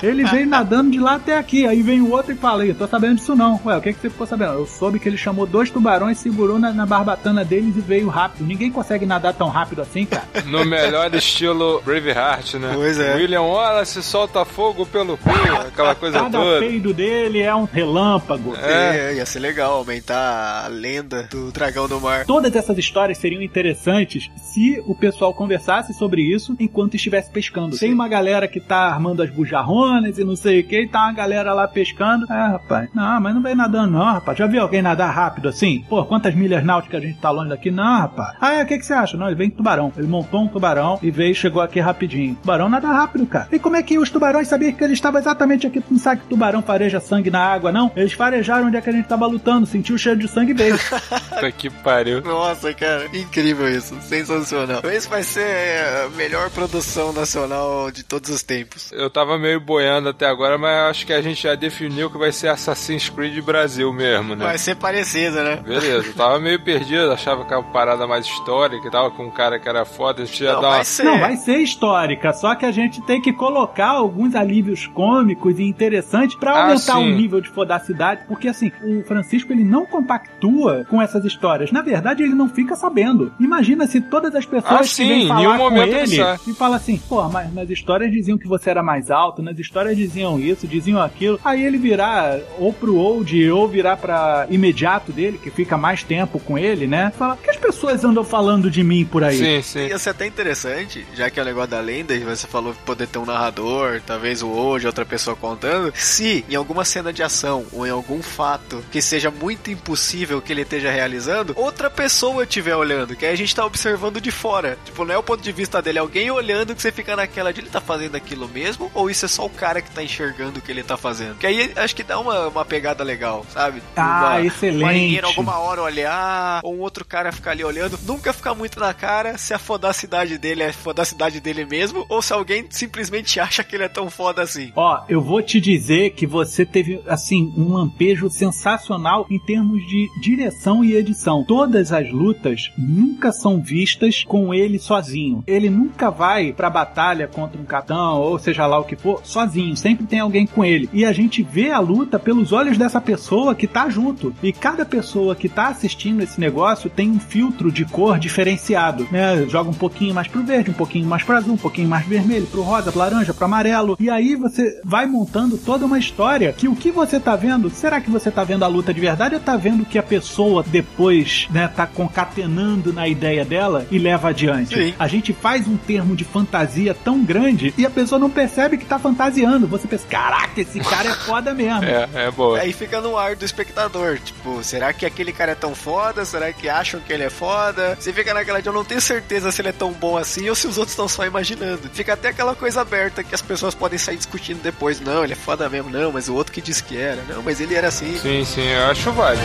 [0.02, 1.66] Ele veio nadando de lá até aqui.
[1.66, 3.60] Aí vem o outro e fala: Eu tô sabendo disso não.
[3.64, 4.54] Ué, o que, que você ficou sabendo?
[4.54, 8.46] Eu soube que ele chamou dois tubarões, segurou na, na barbatana deles e veio rápido.
[8.46, 10.24] Ninguém consegue nadar tão rápido assim, cara.
[10.46, 12.72] No melhor estilo Braveheart, né?
[12.74, 13.16] Pois é.
[13.16, 15.30] William Wallace solta fogo pelo cu,
[15.66, 16.58] aquela coisa Cada toda.
[16.60, 18.54] peido dele é um relâmpago.
[18.56, 22.24] É, ia ser legal aumentar a lenda do dragão do mar.
[22.24, 27.78] Todas essas histórias seriam interessantes se o pessoal conversasse sobre isso enquanto estivesse pescando.
[27.78, 29.87] Tem uma galera que tá armando as bujarronas
[30.18, 32.30] e não sei o que, e tá uma galera lá pescando.
[32.30, 34.36] É, rapaz, não, mas não vem nadando não, rapaz.
[34.36, 35.84] Já viu alguém nadar rápido assim?
[35.88, 37.70] Pô, quantas milhas náuticas a gente tá longe daqui?
[37.70, 38.36] Não, rapaz.
[38.40, 39.16] Ah, é, o que, que você acha?
[39.16, 39.92] Não, ele vem com tubarão.
[39.96, 42.34] Ele montou um tubarão e veio e chegou aqui rapidinho.
[42.36, 43.48] Tubarão nada rápido, cara.
[43.50, 45.80] E como é que os tubarões sabiam que ele estava exatamente aqui?
[45.80, 47.90] Tu não sabe que tubarão fareja sangue na água, não?
[47.96, 50.54] Eles farejaram onde é que a gente tava lutando, sentiu o cheiro de sangue e
[50.54, 50.78] veio.
[51.38, 52.22] Puta que pariu.
[52.22, 54.80] Nossa, cara, incrível isso, sensacional.
[54.84, 58.92] Esse vai ser a melhor produção nacional de todos os tempos.
[58.92, 59.77] Eu tava meio boiando
[60.08, 63.92] até agora, mas acho que a gente já definiu que vai ser Assassin's Creed Brasil
[63.92, 64.44] mesmo, né?
[64.44, 65.56] Vai ser parecido, né?
[65.56, 69.24] Beleza, eu tava meio perdido, achava que era uma parada mais histórica e tal, com
[69.26, 70.74] um cara que era foda, a gente ia Não, dar uma...
[70.76, 71.02] vai ser.
[71.04, 75.62] Não, vai ser histórica, só que a gente tem que colocar alguns alívios cômicos e
[75.64, 77.12] interessantes pra Ah, aumentar sim.
[77.12, 81.70] o nível de fodacidade, porque assim, o Francisco ele não compactua com essas histórias.
[81.72, 83.32] Na verdade, ele não fica sabendo.
[83.38, 86.18] Imagina se todas as pessoas Ah, que sim, vêm em falar nenhum com momento ele
[86.46, 89.96] e fala assim, pô, mas nas histórias diziam que você era mais alto, nas histórias
[89.96, 91.38] diziam isso, diziam aquilo.
[91.44, 96.40] Aí ele virar ou pro old ou virar pra imediato dele, que fica mais tempo
[96.40, 97.12] com ele, né?
[97.16, 99.36] Fala, o que as pessoas andam falando de mim por aí?
[99.36, 99.86] Sim, sim.
[99.88, 102.80] Ia ser até interessante, já que é o negócio da lenda, e você falou que
[102.80, 105.92] poder ter um narrador, talvez o hoje, outra pessoa contando.
[105.94, 110.52] Se em alguma cena de ação ou em algum fato que seja muito impossível que
[110.52, 114.78] ele esteja realizando, outra pessoa estiver olhando, que aí a gente tá observando de fora.
[114.84, 117.52] Tipo, não é o ponto de vista dele, é alguém olhando que você fica naquela
[117.52, 120.60] de ele tá fazendo aquilo mesmo, ou isso é só o cara que tá enxergando
[120.60, 121.36] o que ele tá fazendo.
[121.36, 123.82] Que aí acho que dá uma, uma pegada legal, sabe?
[123.96, 124.82] Ah, uma, excelente.
[124.82, 128.78] Um marinheiro alguma hora olhar, ou um outro cara ficar ali olhando, nunca ficar muito
[128.78, 133.40] na cara se a fodacidade dele é a fodacidade dele mesmo, ou se alguém simplesmente
[133.40, 134.72] acha que ele é tão foda assim.
[134.76, 140.08] Ó, eu vou te dizer que você teve, assim, um lampejo sensacional em termos de
[140.20, 141.44] direção e edição.
[141.44, 145.42] Todas as lutas nunca são vistas com ele sozinho.
[145.46, 149.47] Ele nunca vai pra batalha contra um capitão, ou seja lá o que for, sozinho.
[149.76, 150.88] Sempre tem alguém com ele.
[150.92, 154.34] E a gente vê a luta pelos olhos dessa pessoa que tá junto.
[154.42, 159.46] E cada pessoa que tá assistindo esse negócio tem um filtro de cor diferenciado, né?
[159.48, 162.46] Joga um pouquinho mais pro verde, um pouquinho mais pro azul, um pouquinho mais vermelho,
[162.46, 163.96] pro rosa, pro laranja, pro amarelo.
[164.00, 168.00] E aí você vai montando toda uma história que o que você tá vendo, será
[168.00, 171.48] que você tá vendo a luta de verdade ou tá vendo que a pessoa depois,
[171.50, 174.74] né, tá concatenando na ideia dela e leva adiante?
[174.74, 174.94] Sim.
[174.98, 178.84] A gente faz um termo de fantasia tão grande e a pessoa não percebe que
[178.84, 179.27] tá fantasiando.
[179.68, 181.68] Você pensa, caraca, esse cara é foda mesmo.
[181.88, 182.58] É, é boa.
[182.60, 186.24] Aí fica no ar do espectador, tipo, será que aquele cara é tão foda?
[186.24, 187.96] Será que acham que ele é foda?
[187.98, 190.54] Você fica naquela de eu não tenho certeza se ele é tão bom assim ou
[190.54, 191.88] se os outros estão só imaginando.
[191.92, 195.00] Fica até aquela coisa aberta que as pessoas podem sair discutindo depois.
[195.00, 197.22] Não, ele é foda mesmo, não, mas o outro que disse que era.
[197.28, 198.18] Não, mas ele era assim.
[198.18, 199.42] Sim, sim, eu acho válido.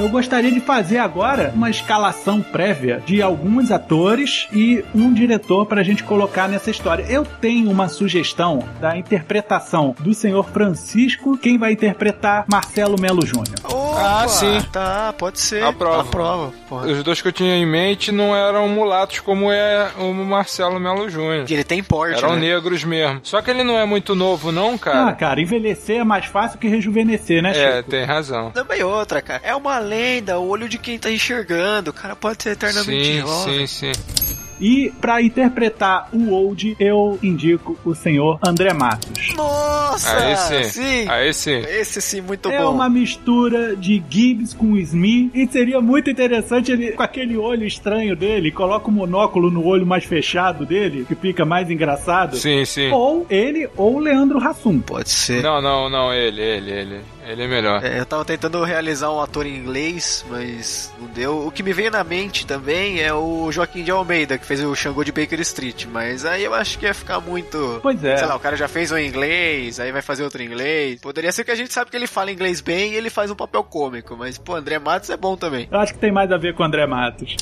[0.00, 5.82] Eu gostaria de fazer agora uma escalação prévia de alguns atores e um diretor pra
[5.82, 7.04] gente colocar nessa história.
[7.06, 13.58] Eu tenho uma sugestão da interpretação do senhor Francisco, quem vai interpretar Marcelo Melo Júnior.
[14.00, 14.60] Ah, sim.
[14.72, 15.62] Tá, pode ser.
[15.64, 16.00] Aprova.
[16.02, 16.52] Aprova.
[16.68, 16.86] Porra.
[16.86, 21.08] Os dois que eu tinha em mente não eram mulatos como é o Marcelo Melo
[21.08, 21.44] Júnior.
[21.48, 22.40] Ele tem porte, Eram né?
[22.40, 23.20] negros mesmo.
[23.22, 25.12] Só que ele não é muito novo, não, Ah, cara.
[25.12, 27.90] cara, envelhecer é mais fácil que rejuvenescer, né, é, Chico?
[27.90, 28.50] tem razão.
[28.50, 29.40] Também outra, cara.
[29.44, 31.90] É uma lenda, o olho de quem tá enxergando.
[31.90, 33.66] O cara pode ser eternamente Sim, jovem.
[33.66, 34.29] sim, sim.
[34.60, 39.34] E pra interpretar o Old, eu indico o senhor André Matos.
[39.34, 40.16] Nossa!
[40.18, 40.64] Aí sim.
[40.64, 41.08] sim.
[41.08, 41.58] Aí sim.
[41.68, 42.74] Esse sim, muito É bom.
[42.74, 48.14] uma mistura de Gibbs com Smith e seria muito interessante ele com aquele olho estranho
[48.14, 52.36] dele, coloca o monóculo no olho mais fechado dele, que fica mais engraçado.
[52.36, 52.90] Sim, sim.
[52.90, 54.80] Ou ele ou o Leandro Hassum.
[54.80, 55.42] Pode ser.
[55.42, 57.00] Não, não, não, ele, ele, ele.
[57.30, 57.84] Ele é melhor.
[57.84, 61.46] É, eu tava tentando realizar um ator em inglês, mas não deu.
[61.46, 64.74] O que me veio na mente também é o Joaquim de Almeida, que fez o
[64.74, 65.86] Xangô de Baker Street.
[65.90, 67.78] Mas aí eu acho que ia ficar muito.
[67.82, 68.16] Pois é.
[68.16, 71.00] Sei lá, o cara já fez um em inglês, aí vai fazer outro em inglês.
[71.00, 73.34] Poderia ser que a gente sabe que ele fala inglês bem e ele faz um
[73.36, 74.16] papel cômico.
[74.16, 75.68] Mas, pô, André Matos é bom também.
[75.70, 77.36] Eu acho que tem mais a ver com o André Matos.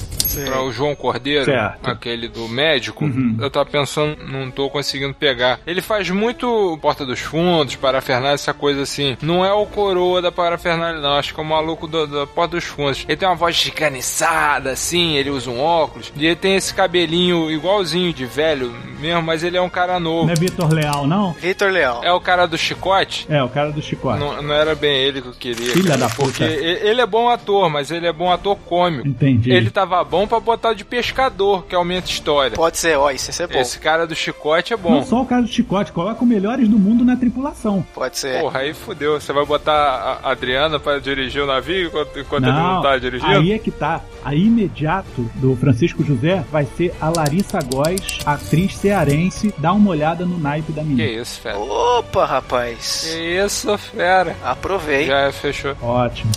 [0.45, 1.89] Pra o João Cordeiro, Certo.
[1.89, 3.39] aquele do médico, Uhum.
[3.41, 5.59] eu tava pensando, não tô conseguindo pegar.
[5.67, 9.17] Ele faz muito Porta dos Fundos, Parafernália, essa coisa assim.
[9.23, 11.13] Não é o coroa da Parafernália, não.
[11.15, 13.05] Acho que é o maluco do- da Porta dos Fundos.
[13.09, 16.13] Ele tem uma voz chicanizada, assim, ele usa um óculos.
[16.17, 20.27] E ele tem esse cabelinho igualzinho de velho mesmo, mas ele é um cara novo.
[20.27, 21.33] Não é Vitor Leal, não?
[21.33, 22.03] Vitor Leal.
[22.03, 23.27] É o cara do chicote?
[23.29, 24.19] É, o cara do Chicote.
[24.19, 25.73] Não, não era bem ele que eu queria.
[25.73, 26.31] Filha cara, da puta.
[26.31, 29.07] Porque ele é bom ator, mas ele é bom ator cômico.
[29.07, 29.51] Entendi.
[29.53, 32.57] Ele tava bom pra botar de pescador, que aumenta a história.
[32.57, 33.59] Pode ser, ó, isso ser bom.
[33.59, 35.05] Esse cara do chicote é Não bom.
[35.05, 37.85] só o cara do Chicote, coloca os melhores do mundo na tripulação.
[37.95, 38.41] Pode ser.
[38.41, 39.21] Porra, aí fudeu.
[39.21, 42.97] Você vai botar a Adriana pra dirigir o navio enquanto, enquanto ele não Não, tá
[42.99, 43.31] dirigindo?
[43.33, 44.01] aí é que tá.
[44.25, 49.55] A imediato do Francisco José vai ser a Larissa Góes, atriz cearense.
[49.59, 51.23] Dá uma olhada no naipe da Que menina.
[51.23, 51.59] isso, fera.
[51.59, 53.09] Opa, rapaz.
[53.11, 54.37] Que isso, fera.
[54.45, 55.07] Aprovei.
[55.07, 55.75] Já fechou.
[55.81, 56.31] Ótimo.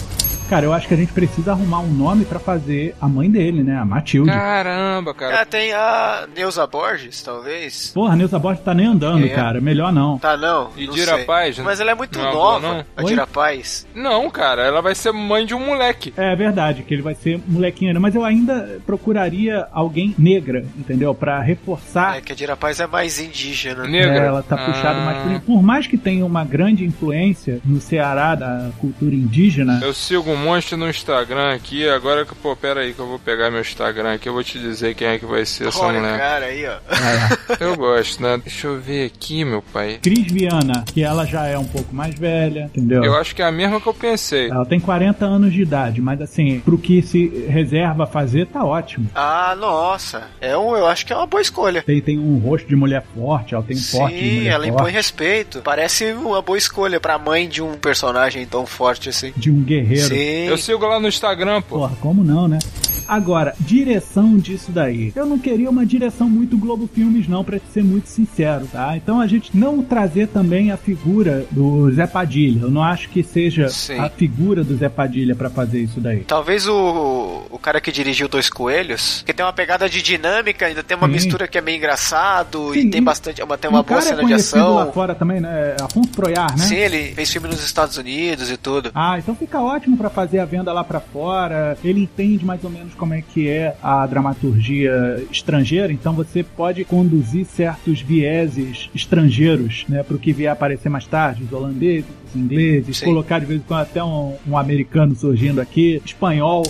[0.52, 3.64] Cara, eu acho que a gente precisa arrumar um nome pra fazer a mãe dele,
[3.64, 3.78] né?
[3.78, 4.30] A Matilde.
[4.30, 5.41] Caramba, cara.
[5.41, 7.91] Ah, tem a Neuza Borges, talvez.
[7.93, 9.30] Porra, a Neuza Borges tá nem andando, É.
[9.30, 9.62] cara.
[9.62, 10.18] Melhor não.
[10.20, 10.72] Tá, não.
[10.76, 11.20] E Dira.
[11.20, 11.64] Paz, né?
[11.64, 12.68] Mas ela é muito Não é nova.
[12.74, 12.86] não?
[12.97, 13.04] A?
[13.04, 13.88] Dira Paz.
[13.95, 16.14] Não, cara, ela vai ser mãe de um moleque.
[16.18, 17.99] É verdade, que ele vai ser molequinho, né?
[17.99, 21.16] mas eu ainda procuraria alguém negra, entendeu?
[21.16, 22.18] Pra reforçar.
[22.18, 23.86] É que a Dira Paz é mais indígena.
[23.88, 24.16] Negra.
[24.24, 25.06] É, ela tá puxada Ah.
[25.06, 29.93] mais por Por mais que tenha uma grande influência no Ceará da cultura indígena, Eu
[29.93, 33.49] sigo um monte no Instagram aqui, agora que, pô, pera aí que eu vou pegar
[33.49, 36.17] meu Instagram aqui, eu vou te dizer quem é que vai ser essa Olha, mulher.
[36.19, 36.69] cara, aí, ó.
[36.69, 37.57] lá.
[37.59, 38.39] Eu gosto, né?
[38.43, 39.99] Deixa eu ver aqui, meu pai.
[40.01, 43.03] Cris Viana, que ela já é um pouco mais velha, entendeu?
[43.03, 44.49] Eu acho que é a mesma que eu pensei.
[44.49, 48.63] Ela tem 40 anos de idade, mas assim, pro que se reserva a fazer, tá
[48.63, 49.09] ótimo.
[49.15, 50.23] Ah, nossa.
[50.39, 51.81] É um, eu acho que é uma boa escolha.
[51.83, 54.63] Tem, tem um rosto de mulher forte, ela tem um porte de Sim, mulher ela
[54.63, 55.61] forte, impõe respeito.
[55.63, 59.33] Parece uma boa escolha pra mãe de um personagem tão forte assim.
[59.35, 60.07] de um guerreiro.
[60.07, 60.30] Sim.
[60.47, 61.79] Eu sigo lá no Instagram, pô.
[61.79, 62.59] Porra, como não, né?
[63.07, 65.11] Agora, direção disso daí.
[65.13, 68.95] Eu não queria uma direção muito Globo Filmes, não, pra ser muito sincero, tá?
[68.95, 72.61] Então a gente não trazer também a figura do Zé Padilha.
[72.61, 73.99] Eu não acho que seja Sim.
[73.99, 76.21] a figura do Zé Padilha pra fazer isso daí.
[76.21, 80.82] Talvez o, o cara que dirigiu Dois Coelhos, que tem uma pegada de dinâmica, ainda
[80.82, 81.13] tem uma Sim.
[81.13, 84.01] mistura que é meio engraçado Sim, e tem bastante, uma, tem uma o boa cara
[84.01, 84.93] cena é de conhecido lá ação.
[84.93, 85.75] fora também, né?
[85.77, 86.63] É Afonso Proiar, né?
[86.65, 88.91] Sim, ele fez filme nos Estados Unidos e tudo.
[88.95, 91.76] Ah, então fica ótimo pra fazer a venda lá pra fora.
[91.84, 96.86] Ele entende mais ou menos como é que é a dramaturgia estrangeira, então você pode
[96.86, 102.97] conduzir certos vieses estrangeiros, né, pro que vier aparecer mais tarde, os holandeses, os ingleses,
[102.97, 103.05] Sim.
[103.05, 106.63] colocar de vez em quando até um, um americano surgindo aqui, espanhol.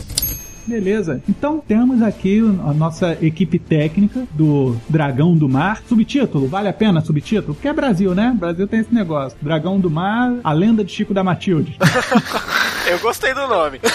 [0.65, 5.81] Beleza, então temos aqui a nossa equipe técnica do Dragão do Mar.
[5.89, 7.55] Subtítulo, vale a pena subtítulo?
[7.55, 8.33] Porque é Brasil, né?
[8.39, 9.37] Brasil tem esse negócio.
[9.41, 11.77] Dragão do Mar, a lenda de Chico da Matilde.
[12.91, 13.79] Eu gostei do nome.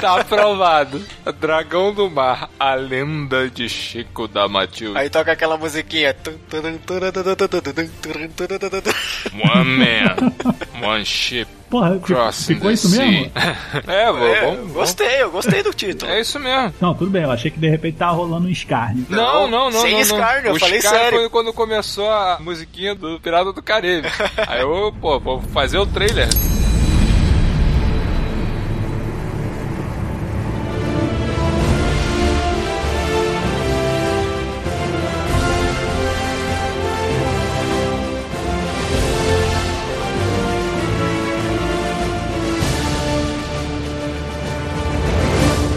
[0.00, 1.00] Tá aprovado.
[1.38, 4.98] Dragão do Mar, a lenda de Chico da Matilde.
[4.98, 6.16] Aí toca aquela musiquinha.
[9.54, 10.32] One man,
[10.88, 13.04] one ship, Porra, crossing ficou the isso sea.
[13.06, 13.32] mesmo?
[13.86, 14.72] É, vou, É, vamos, vamos.
[14.72, 16.10] gostei, eu gostei do título.
[16.10, 16.74] É isso mesmo.
[16.80, 19.06] Não, tudo bem, eu achei que de repente tava rolando um escárnio.
[19.08, 19.80] Não, não, não.
[19.80, 20.54] sem não, escárnio, não.
[20.54, 21.18] eu falei sério.
[21.20, 24.08] foi quando começou a musiquinha do Pirata do Caribe.
[24.48, 26.28] Aí eu, pô, vou fazer o trailer.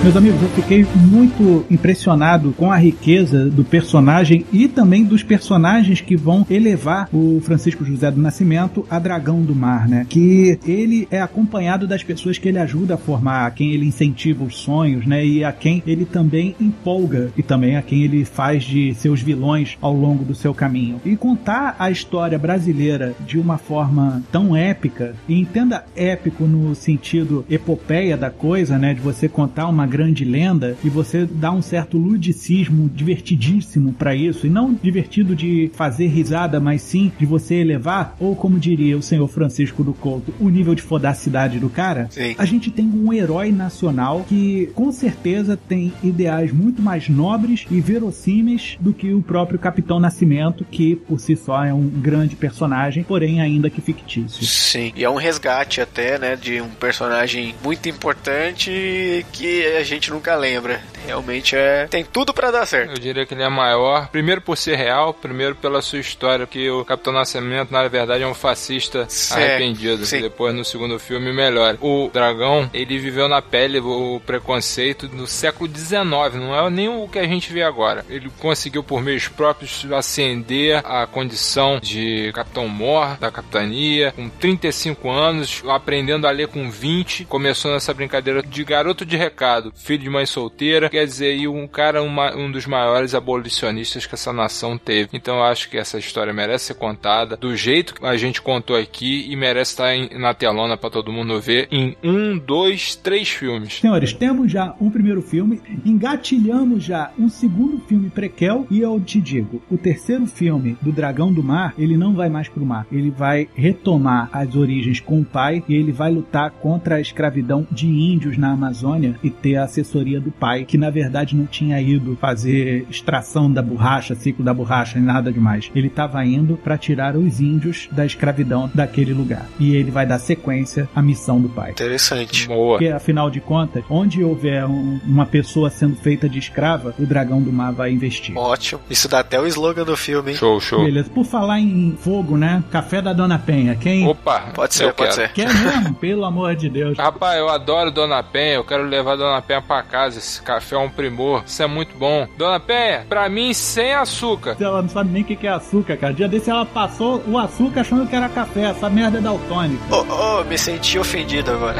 [0.05, 5.99] Meus amigos, eu fiquei muito impressionado com a riqueza do personagem e também dos personagens
[5.99, 10.05] que vão elevar o Francisco José do Nascimento a Dragão do Mar, né?
[10.07, 14.43] Que ele é acompanhado das pessoas que ele ajuda a formar, a quem ele incentiva
[14.43, 15.25] os sonhos, né?
[15.25, 19.75] E a quem ele também empolga e também a quem ele faz de seus vilões
[19.81, 21.01] ao longo do seu caminho.
[21.03, 27.43] E contar a história brasileira de uma forma tão épica, e entenda épico no sentido
[27.49, 28.93] epopeia da coisa, né?
[28.93, 34.45] De você contar uma grande lenda e você dá um certo ludicismo divertidíssimo para isso
[34.45, 39.01] e não divertido de fazer risada, mas sim de você elevar ou como diria o
[39.01, 42.07] senhor Francisco do Couto, o nível de fodacidade do cara.
[42.11, 42.35] Sim.
[42.37, 47.79] A gente tem um herói nacional que com certeza tem ideais muito mais nobres e
[47.79, 53.03] verossímeis do que o próprio Capitão Nascimento, que por si só é um grande personagem,
[53.03, 54.45] porém ainda que fictício.
[54.45, 54.91] Sim.
[54.93, 60.35] E é um resgate até, né, de um personagem muito importante que a gente nunca
[60.35, 60.81] lembra.
[61.05, 61.87] Realmente é.
[61.87, 62.91] Tem tudo para dar certo.
[62.91, 66.69] Eu diria que ele é maior, primeiro por ser real, primeiro pela sua história, que
[66.69, 70.05] o Capitão Nascimento, na verdade, é um fascista Sim, arrependido.
[70.05, 70.21] sim.
[70.21, 71.77] Depois, no segundo filme, melhor.
[71.81, 76.01] O dragão, ele viveu na pele o preconceito no século XIX,
[76.35, 78.05] não é nem o que a gente vê agora.
[78.09, 85.09] Ele conseguiu, por meios próprios, ascender a condição de Capitão Mor, da capitania, com 35
[85.09, 90.09] anos, aprendendo a ler com 20, começou nessa brincadeira de garoto de recado, filho de
[90.09, 95.09] mãe solteira, quer dizer, um cara, uma- um dos maiores abolicionistas que essa nação teve.
[95.13, 98.75] Então eu acho que essa história merece ser contada do jeito que a gente contou
[98.75, 103.29] aqui e merece estar em- na telona pra todo mundo ver em um, dois, três
[103.29, 103.79] filmes.
[103.79, 109.19] Senhores, temos já um primeiro filme, engatilhamos já um segundo filme prequel e eu te
[109.19, 113.09] digo, o terceiro filme do Dragão do Mar, ele não vai mais pro mar, ele
[113.09, 117.87] vai retomar as origens com o pai e ele vai lutar contra a escravidão de
[117.87, 122.17] índios na Amazônia e ter a assessoria do pai, que na verdade não tinha ido
[122.19, 125.69] fazer extração da borracha, ciclo da borracha, nem nada demais.
[125.75, 129.45] Ele estava indo para tirar os índios da escravidão daquele lugar.
[129.59, 131.71] E ele vai dar sequência à missão do pai.
[131.71, 132.47] Interessante.
[132.47, 132.77] Boa.
[132.77, 137.41] Porque, afinal de contas, onde houver um- uma pessoa sendo feita de escrava, o dragão
[137.41, 138.35] do mar vai investir.
[138.37, 138.81] Ótimo.
[138.89, 140.37] Isso dá até o slogan do filme, hein?
[140.37, 140.83] Show, show.
[140.83, 141.09] Beleza.
[141.09, 142.63] Por falar em fogo, né?
[142.71, 143.75] Café da Dona Penha.
[143.75, 145.27] Quem Opa, Pode ser, eu pode quero.
[145.27, 145.33] ser.
[145.33, 145.93] quer mesmo?
[145.95, 146.97] Pelo amor de Deus.
[146.97, 150.19] Rapaz, eu adoro Dona Penha, eu quero levar Dona Penha pra casa.
[150.19, 152.27] Esse café é um primor, isso é muito bom.
[152.37, 154.57] Dona Penha, pra mim sem açúcar.
[154.59, 156.13] Ela não sabe nem o que é açúcar, cara.
[156.13, 158.65] Dia desse ela passou o açúcar achando que era café.
[158.65, 159.83] Essa merda é daltônica.
[159.93, 161.79] Ô, ô, me senti ofendido agora.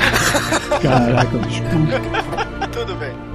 [0.82, 2.68] Caraca, desculpa.
[2.72, 3.35] Tudo bem.